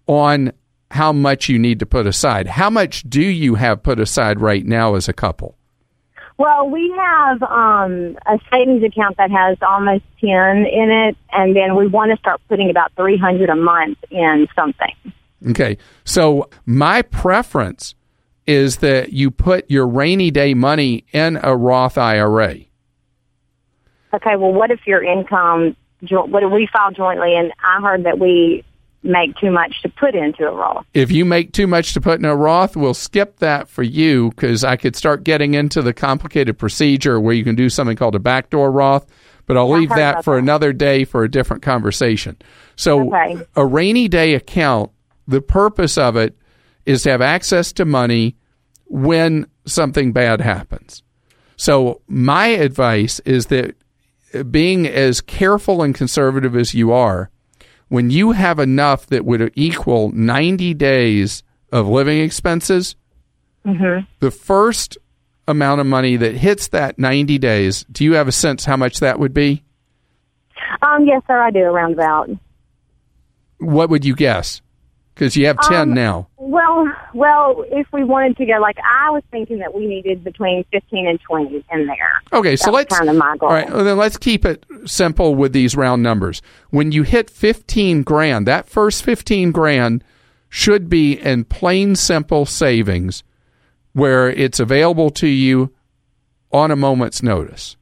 [0.08, 0.52] on
[0.92, 2.48] how much you need to put aside.
[2.48, 5.56] How much do you have put aside right now as a couple?
[6.38, 11.76] Well, we have um, a savings account that has almost ten in it, and then
[11.76, 14.96] we want to start putting about three hundred a month in something.
[15.50, 15.78] Okay.
[16.04, 17.96] So my preference
[18.52, 22.56] is that you put your rainy day money in a Roth IRA.
[24.14, 24.36] Okay.
[24.36, 25.76] Well, what if your income?
[26.10, 27.36] What if we file jointly?
[27.36, 28.64] And I heard that we
[29.04, 30.86] make too much to put into a Roth.
[30.94, 34.30] If you make too much to put in a Roth, we'll skip that for you
[34.32, 38.16] because I could start getting into the complicated procedure where you can do something called
[38.16, 39.06] a backdoor Roth.
[39.48, 40.44] But I'll leave that for that.
[40.44, 42.38] another day for a different conversation.
[42.76, 43.38] So, Okay.
[43.56, 44.92] a rainy day account,
[45.28, 46.38] the purpose of it
[46.86, 48.36] is to have access to money
[48.92, 51.02] when something bad happens.
[51.56, 53.76] So, my advice is that
[54.52, 57.30] being as careful and conservative as you are,
[57.88, 62.96] when you have enough that would equal 90 days of living expenses,
[63.64, 64.06] Mm-hmm.
[64.20, 64.98] the first
[65.48, 69.00] amount of money that hits that 90 days, do you have a sense how much
[69.02, 69.64] that would be?
[70.82, 72.28] Um, yes, sir, I do around about.
[73.60, 74.64] What would you guess?
[75.22, 76.28] Because you have 10 Um, now.
[76.38, 80.64] Well, well, if we wanted to go, like I was thinking that we needed between
[80.72, 82.24] fifteen and twenty in there.
[82.34, 83.50] Okay, so let's kind of my goal.
[83.50, 86.42] All right, well, then let's keep it simple with these round numbers.
[86.72, 90.04] When you hit 15 grand, that first 15 grand
[90.50, 93.24] should be in plain simple savings
[93.94, 95.72] where it's available to you
[96.52, 97.78] on a moment's notice.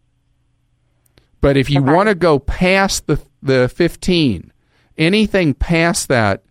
[1.40, 4.52] But if you want to go past the the 15,
[4.98, 6.44] anything past that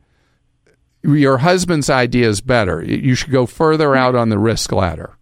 [1.03, 2.82] your husband's idea is better.
[2.82, 5.16] You should go further out on the risk ladder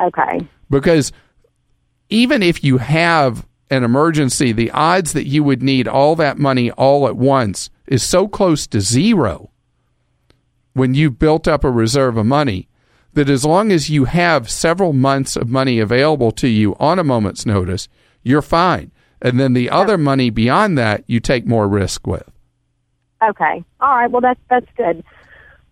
[0.00, 0.46] Okay.
[0.70, 1.12] because
[2.08, 6.70] even if you have an emergency, the odds that you would need all that money
[6.72, 9.50] all at once is so close to zero
[10.72, 12.68] when you've built up a reserve of money
[13.12, 17.04] that as long as you have several months of money available to you on a
[17.04, 17.88] moment's notice,
[18.22, 18.90] you're fine.
[19.20, 22.30] And then the other money beyond that, you take more risk with.
[23.22, 23.64] Okay.
[23.80, 24.10] All right.
[24.10, 25.04] Well, that's that's good.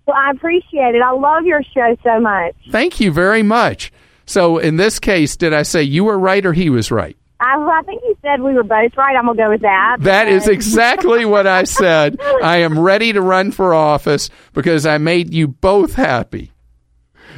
[0.07, 1.03] Well, I appreciate it.
[1.03, 2.55] I love your show so much.
[2.71, 3.93] Thank you very much.
[4.27, 7.17] So in this case, did I say you were right or he was right?
[7.41, 9.17] I, I think you said we were both right.
[9.17, 9.99] I'm gonna go with that.
[10.01, 12.21] That is exactly what I said.
[12.43, 16.53] I am ready to run for office because I made you both happy.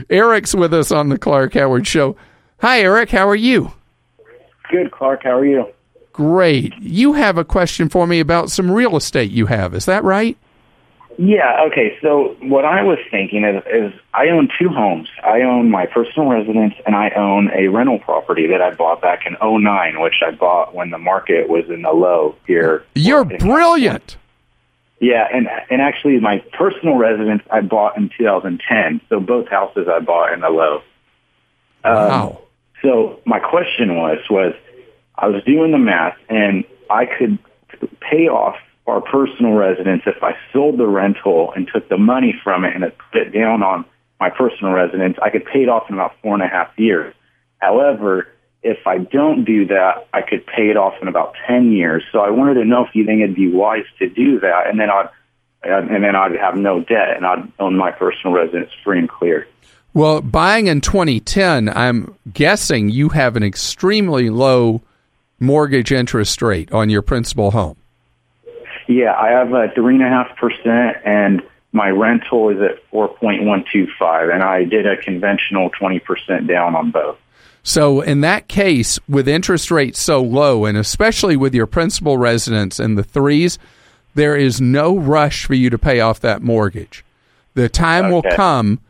[0.08, 2.16] Eric's with us on the Clark Howard Show.
[2.61, 3.11] Hi, Eric.
[3.11, 3.72] How are you?
[4.70, 5.24] Good, Clark.
[5.24, 5.66] How are you?
[6.21, 6.77] Great.
[6.83, 9.73] You have a question for me about some real estate you have.
[9.73, 10.37] Is that right?
[11.16, 11.64] Yeah.
[11.68, 11.97] Okay.
[12.03, 15.09] So what I was thinking is, is I own two homes.
[15.25, 19.21] I own my personal residence, and I own a rental property that I bought back
[19.25, 22.85] in '09, which I bought when the market was in the low here.
[22.95, 24.18] You're brilliant.
[25.01, 29.01] Yeah, and and actually, my personal residence I bought in 2010.
[29.09, 30.83] So both houses I bought in the low.
[31.83, 32.41] Um, Wow.
[32.83, 34.55] So my question was was
[35.21, 37.39] I was doing the math, and I could
[38.01, 38.57] pay off
[38.87, 42.83] our personal residence if I sold the rental and took the money from it and
[42.83, 43.85] it put it down on
[44.18, 45.16] my personal residence.
[45.23, 47.14] I could pay it off in about four and a half years.
[47.59, 48.27] However,
[48.62, 52.03] if I don't do that, I could pay it off in about ten years.
[52.11, 54.81] So I wanted to know if you think it'd be wise to do that, and
[54.81, 55.09] then I'd
[55.62, 59.47] and then I'd have no debt and I'd own my personal residence free and clear.
[59.93, 64.81] Well, buying in 2010, I'm guessing you have an extremely low
[65.41, 67.76] mortgage interest rate on your principal home.
[68.86, 73.09] Yeah, I have a three and a half percent, and my rental is at four
[73.09, 77.16] point one two five, and I did a conventional twenty percent down on both.
[77.62, 82.80] So, in that case, with interest rates so low, and especially with your principal residence
[82.80, 83.59] in the threes,
[84.14, 87.05] there is no rush for you to pay off that mortgage.
[87.55, 88.80] The time will come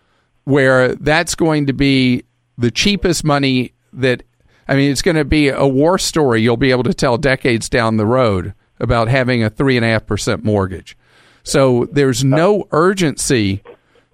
[0.44, 2.24] where that's going to be
[2.56, 4.22] the cheapest money that,
[4.70, 7.68] I mean, it's going to be a war story you'll be able to tell decades
[7.68, 10.96] down the road about having a 3.5% mortgage.
[11.42, 13.64] So, there's no urgency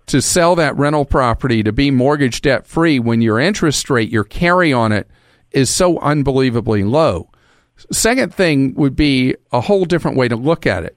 [0.07, 4.24] to sell that rental property to be mortgage debt free when your interest rate, your
[4.24, 5.11] carry on it,
[5.50, 7.28] is so unbelievably low.
[7.92, 10.96] Second thing would be a whole different way to look at it.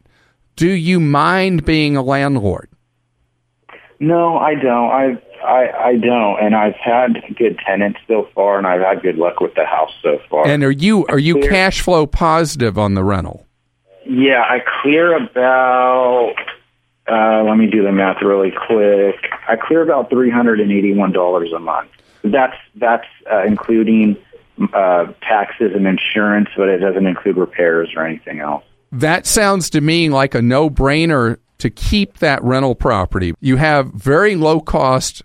[0.55, 2.70] Do you mind being a landlord?
[3.99, 4.89] No, I don't.
[4.89, 9.18] I I I don't, and I've had good tenants so far, and I've had good
[9.18, 10.48] luck with the house so far.
[10.48, 13.46] And are you are you cash flow positive on the rental?
[14.06, 16.36] Yeah, I clear about.
[17.08, 19.16] Uh, let me do the math really quick.
[19.48, 21.90] I clear about three hundred and eighty-one dollars a month.
[22.24, 24.18] That's that's uh, including
[24.74, 28.64] uh, taxes and insurance, but it doesn't include repairs or anything else.
[28.92, 33.34] That sounds to me like a no brainer to keep that rental property.
[33.40, 35.24] You have very low cost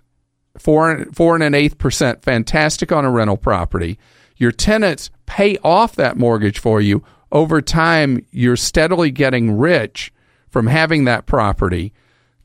[0.57, 3.97] four four and an eighth percent, fantastic on a rental property.
[4.37, 7.03] Your tenants pay off that mortgage for you.
[7.31, 10.13] Over time, you're steadily getting rich
[10.49, 11.93] from having that property.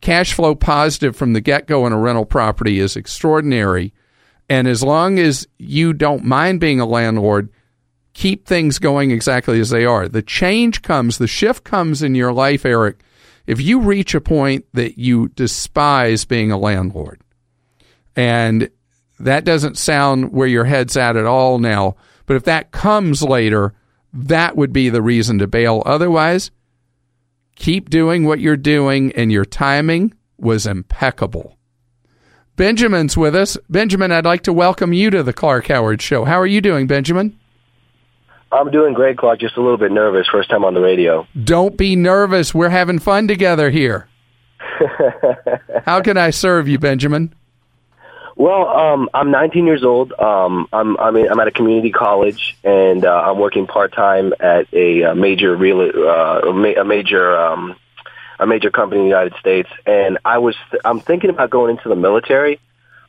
[0.01, 3.93] Cash flow positive from the get go in a rental property is extraordinary.
[4.49, 7.51] And as long as you don't mind being a landlord,
[8.15, 10.09] keep things going exactly as they are.
[10.09, 13.03] The change comes, the shift comes in your life, Eric,
[13.47, 17.21] if you reach a point that you despise being a landlord.
[18.17, 18.71] And
[19.19, 21.97] that doesn't sound where your head's at at all now.
[22.27, 23.75] But if that comes later,
[24.13, 25.83] that would be the reason to bail.
[25.87, 26.51] Otherwise,
[27.57, 31.57] keep doing what you're doing, and your timing was impeccable.
[32.57, 33.57] Benjamin's with us.
[33.69, 36.25] Benjamin, I'd like to welcome you to the Clark Howard Show.
[36.25, 37.39] How are you doing, Benjamin?
[38.53, 39.41] I'm doing great, Clark.
[39.41, 40.27] Just a little bit nervous.
[40.31, 41.27] First time on the radio.
[41.43, 42.55] Don't be nervous.
[42.55, 44.09] We're having fun together here.
[45.85, 47.35] How can I serve you, Benjamin?
[48.41, 50.15] Well, um, I'm 19 years old.
[50.15, 54.33] Um, I'm I'm, in, I'm at a community college, and uh, I'm working part time
[54.41, 57.77] at a, a major real uh, a major um,
[58.39, 59.69] a major company in the United States.
[59.85, 62.61] And I was I'm thinking about going into the military.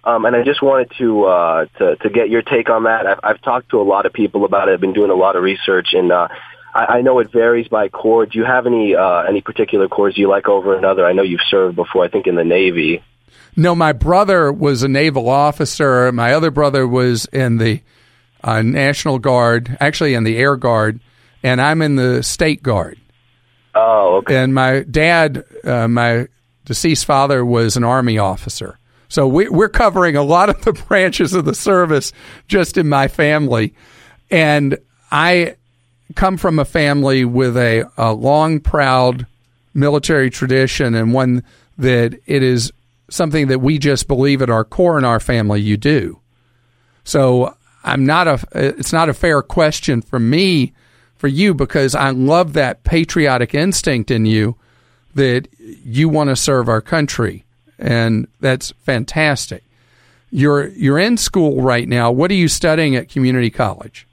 [0.03, 3.07] Um, and I just wanted to, uh, to to get your take on that.
[3.07, 4.73] I've, I've talked to a lot of people about it.
[4.73, 6.27] I've been doing a lot of research, and uh,
[6.73, 8.25] I, I know it varies by corps.
[8.25, 11.05] Do you have any uh, any particular corps you like over another?
[11.05, 12.03] I know you've served before.
[12.03, 13.01] I think in the Navy.
[13.56, 16.12] No, my brother was a naval officer.
[16.12, 17.82] My other brother was in the
[18.43, 20.99] uh, National Guard, actually in the Air Guard,
[21.43, 22.97] and I'm in the State Guard.
[23.76, 24.38] Oh, okay.
[24.38, 26.28] And my dad, uh, my
[26.66, 28.78] deceased father, was an Army officer.
[29.08, 32.14] So we, we're covering a lot of the branches of the service
[32.47, 33.74] just in my family.
[34.30, 34.78] And
[35.12, 35.56] I
[36.16, 39.26] come from a family with a, a long, proud
[39.74, 41.43] military tradition and one
[41.78, 42.72] that it is
[43.12, 46.20] something that we just believe at our core in our family you do.
[47.03, 50.74] So I'm not a it's not a fair question for me
[51.16, 54.55] for you because I love that patriotic instinct in you
[55.14, 57.45] that you want to serve our country
[57.78, 59.64] and that's fantastic.
[60.30, 62.12] You're you're in school right now.
[62.12, 64.07] What are you studying at community college?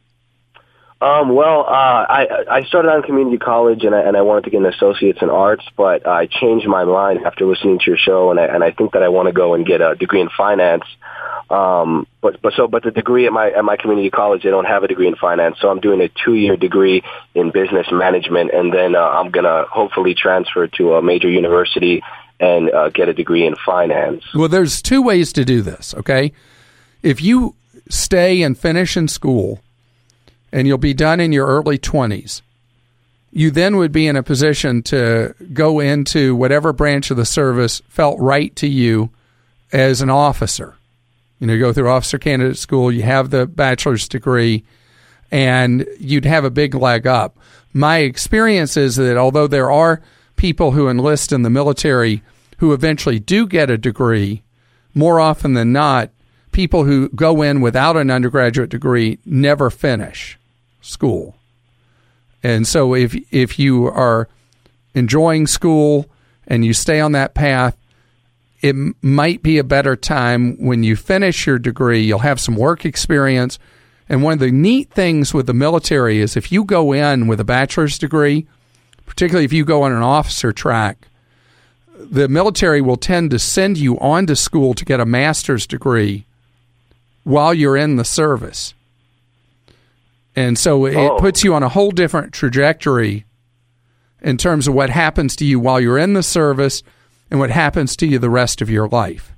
[1.01, 4.51] Um, well, uh, I I started on community college and I, and I wanted to
[4.51, 8.33] get an associate's in arts, but I changed my mind after listening to your show,
[8.33, 10.29] and I and I think that I want to go and get a degree in
[10.37, 10.83] finance.
[11.51, 14.65] Um, but but so but the degree at my at my community college, they don't
[14.65, 18.51] have a degree in finance, so I'm doing a two year degree in business management,
[18.53, 22.03] and then uh, I'm gonna hopefully transfer to a major university
[22.41, 24.25] and uh, get a degree in finance.
[24.35, 26.33] Well, there's two ways to do this, okay?
[27.05, 27.55] If you
[27.89, 29.61] stay and finish in school
[30.53, 32.43] and you'll be done in your early 20s,
[33.31, 37.83] you then would be in a position to go into whatever branch of the service
[37.89, 39.11] felt right to you
[39.73, 40.75] as an officer.
[41.39, 44.65] You know, you go through officer candidate school, you have the bachelor's degree,
[45.31, 47.37] and you'd have a big leg up.
[47.73, 50.03] My experience is that although there are
[50.37, 52.23] people who enlist in the military
[52.59, 54.43] who eventually do get a degree,
[54.95, 56.11] more often than not,
[56.51, 60.38] people who go in without an undergraduate degree never finish
[60.81, 61.37] school.
[62.43, 64.29] And so if if you are
[64.95, 66.07] enjoying school
[66.47, 67.77] and you stay on that path,
[68.61, 72.85] it might be a better time when you finish your degree, you'll have some work
[72.85, 73.59] experience.
[74.09, 77.41] And one of the neat things with the military is if you go in with
[77.41, 78.47] a bachelor's degree,
[79.07, 81.09] particularly if you go on an officer track,
[81.99, 86.25] the military will tend to send you on to school to get a master's degree
[87.25, 88.73] while you're in the service.
[90.39, 91.19] And so it oh.
[91.19, 93.25] puts you on a whole different trajectory
[94.23, 96.85] in terms of what happens to you while you're in the service
[97.29, 99.33] and what happens to you the rest of your life.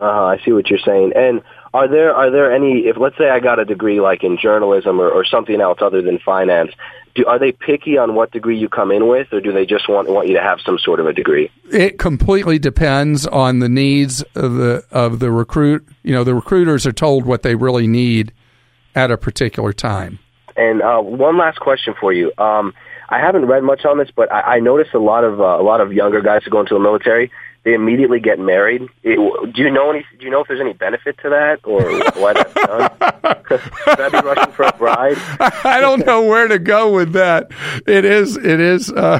[0.00, 1.12] Uh, I see what you're saying.
[1.14, 1.40] And
[1.72, 5.00] are there are there any if let's say I got a degree like in journalism
[5.00, 6.72] or, or something else other than finance,
[7.14, 9.88] do, are they picky on what degree you come in with, or do they just
[9.88, 11.48] want want you to have some sort of a degree?
[11.70, 15.86] It completely depends on the needs of the of the recruit.
[16.02, 18.32] You know, the recruiters are told what they really need
[18.94, 20.18] at a particular time.
[20.56, 22.32] And uh, one last question for you.
[22.38, 22.74] Um,
[23.08, 25.62] I haven't read much on this, but I, I noticed a lot of uh, a
[25.62, 27.30] lot of younger guys who go into the military
[27.64, 28.82] they immediately get married.
[29.02, 29.16] It,
[29.54, 30.04] do you know any?
[30.18, 31.82] Do you know if there's any benefit to that, or
[32.20, 32.90] why that's done?
[33.84, 35.16] Should I be rushing for a bride?
[35.40, 37.50] I don't know where to go with that.
[37.86, 38.36] It is.
[38.36, 39.18] It is uh,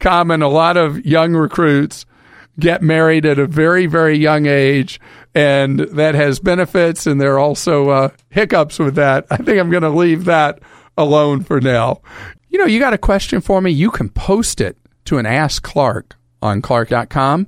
[0.00, 0.42] common.
[0.42, 2.04] A lot of young recruits
[2.58, 5.00] get married at a very, very young age,
[5.34, 9.26] and that has benefits, and there are also uh, hiccups with that.
[9.30, 10.60] I think I'm going to leave that
[10.96, 12.02] alone for now.
[12.48, 13.70] You know, you got a question for me?
[13.70, 14.76] You can post it
[15.06, 17.46] to an Ask Clark on Clark.com.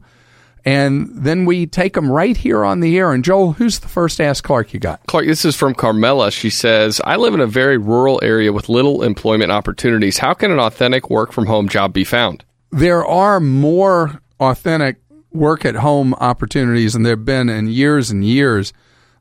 [0.64, 3.12] And then we take them right here on the air.
[3.12, 5.04] And Joel, who's the first Ask Clark you got?
[5.09, 6.30] Clark, this is from Carmela.
[6.30, 10.18] She says, I live in a very rural area with little employment opportunities.
[10.18, 12.44] How can an authentic work from home job be found?
[12.70, 15.02] There are more authentic
[15.32, 18.72] work at home opportunities and there have been in years and years.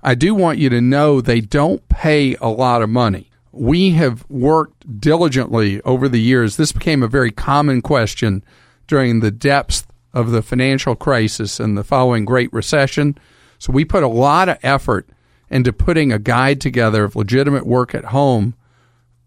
[0.04, 3.30] I do want you to know they don't pay a lot of money.
[3.52, 6.56] We have worked diligently over the years.
[6.58, 8.44] This became a very common question
[8.88, 13.18] during the depths of the financial crisis and the following Great Recession.
[13.60, 15.08] So we put a lot of effort
[15.50, 18.56] into putting a guide together of legitimate work at home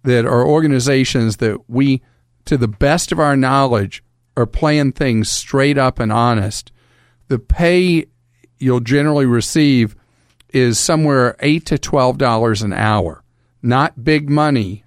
[0.02, 2.02] that are organizations that we,
[2.47, 4.02] to the best of our knowledge,
[4.36, 6.73] are playing things straight up and honest.
[7.29, 8.07] The pay
[8.59, 9.97] you'll generally receive
[10.51, 13.23] is somewhere eight to twelve dollars an hour.
[13.63, 14.85] Not big money,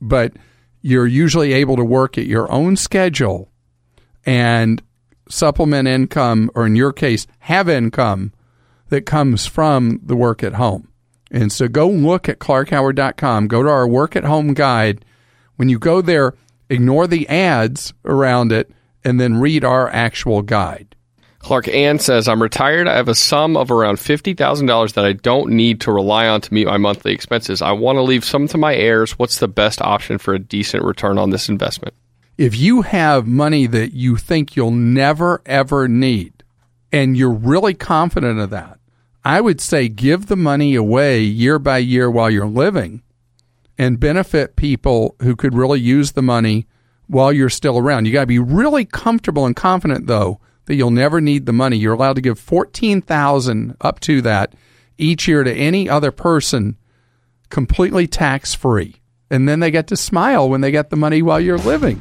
[0.00, 0.34] but
[0.82, 3.50] you're usually able to work at your own schedule
[4.24, 4.82] and
[5.28, 8.32] supplement income, or in your case, have income
[8.88, 10.88] that comes from the work at home.
[11.30, 15.04] And so go look at clarkhoward.com, go to our work at home guide.
[15.56, 16.34] When you go there,
[16.68, 18.70] ignore the ads around it
[19.04, 20.96] and then read our actual guide.
[21.40, 22.86] Clark Ann says, I'm retired.
[22.86, 26.54] I have a sum of around $50,000 that I don't need to rely on to
[26.54, 27.62] meet my monthly expenses.
[27.62, 29.18] I want to leave some to my heirs.
[29.18, 31.94] What's the best option for a decent return on this investment?
[32.36, 36.44] If you have money that you think you'll never, ever need,
[36.92, 38.78] and you're really confident of that,
[39.24, 43.02] I would say give the money away year by year while you're living
[43.78, 46.66] and benefit people who could really use the money
[47.06, 48.06] while you're still around.
[48.06, 50.38] You got to be really comfortable and confident, though,
[50.70, 51.76] that you'll never need the money.
[51.76, 54.52] You're allowed to give 14000 up to that
[54.98, 56.76] each year to any other person
[57.48, 59.00] completely tax free.
[59.32, 61.96] And then they get to smile when they get the money while you're living.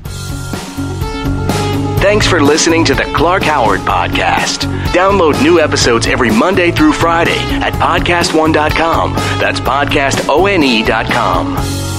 [1.98, 4.72] Thanks for listening to the Clark Howard Podcast.
[4.94, 9.14] Download new episodes every Monday through Friday at podcastone.com.
[9.40, 11.99] That's podcastone.com.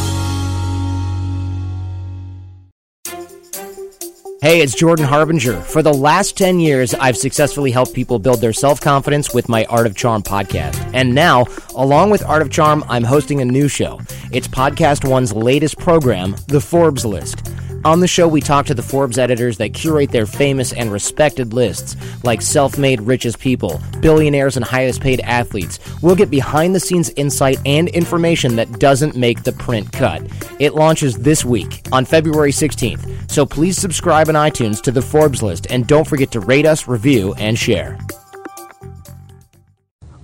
[4.42, 5.60] Hey, it's Jordan Harbinger.
[5.60, 9.66] For the last 10 years, I've successfully helped people build their self confidence with my
[9.66, 10.92] Art of Charm podcast.
[10.94, 11.44] And now,
[11.76, 14.00] along with Art of Charm, I'm hosting a new show.
[14.32, 17.50] It's Podcast One's latest program, The Forbes List.
[17.82, 21.54] On the show, we talk to the Forbes editors that curate their famous and respected
[21.54, 25.78] lists, like self made richest people, billionaires, and highest paid athletes.
[26.02, 30.22] We'll get behind the scenes insight and information that doesn't make the print cut.
[30.58, 35.42] It launches this week on February 16th, so please subscribe on iTunes to the Forbes
[35.42, 37.98] list and don't forget to rate us, review, and share.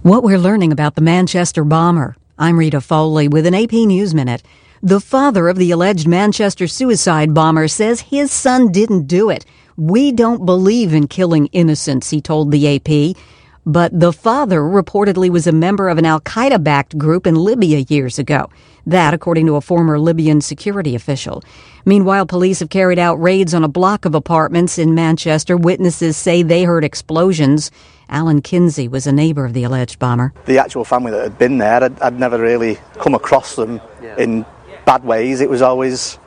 [0.03, 2.17] What we're learning about the Manchester bomber.
[2.39, 4.43] I'm Rita Foley with an AP News Minute.
[4.83, 9.47] The father of the alleged Manchester suicide bomber says his son didn't do it.
[9.79, 13.17] We don't believe in killing innocents, he told the AP.
[13.65, 17.85] But the father reportedly was a member of an Al Qaeda backed group in Libya
[17.89, 18.51] years ago.
[18.87, 21.43] That, according to a former Libyan security official.
[21.85, 25.57] Meanwhile, police have carried out raids on a block of apartments in Manchester.
[25.57, 27.71] Witnesses say they heard explosions.
[28.09, 30.33] Alan Kinsey was a neighbor of the alleged bomber.
[30.45, 33.81] The actual family that had been there, I'd, I'd never really come across them
[34.17, 34.47] in
[34.87, 35.43] bad ways.
[35.43, 36.19] It was always,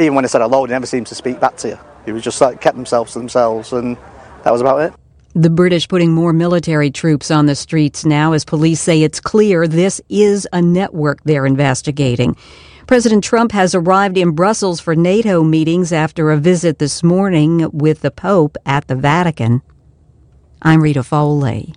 [0.00, 1.78] even when I said hello, they never seemed to speak back to you.
[2.06, 3.96] It was just like kept themselves to themselves, and
[4.42, 4.92] that was about it.
[5.34, 9.68] The British putting more military troops on the streets now as police say it's clear
[9.68, 12.34] this is a network they're investigating.
[12.86, 18.00] President Trump has arrived in Brussels for NATO meetings after a visit this morning with
[18.00, 19.60] the Pope at the Vatican.
[20.62, 21.74] I'm Rita Foley.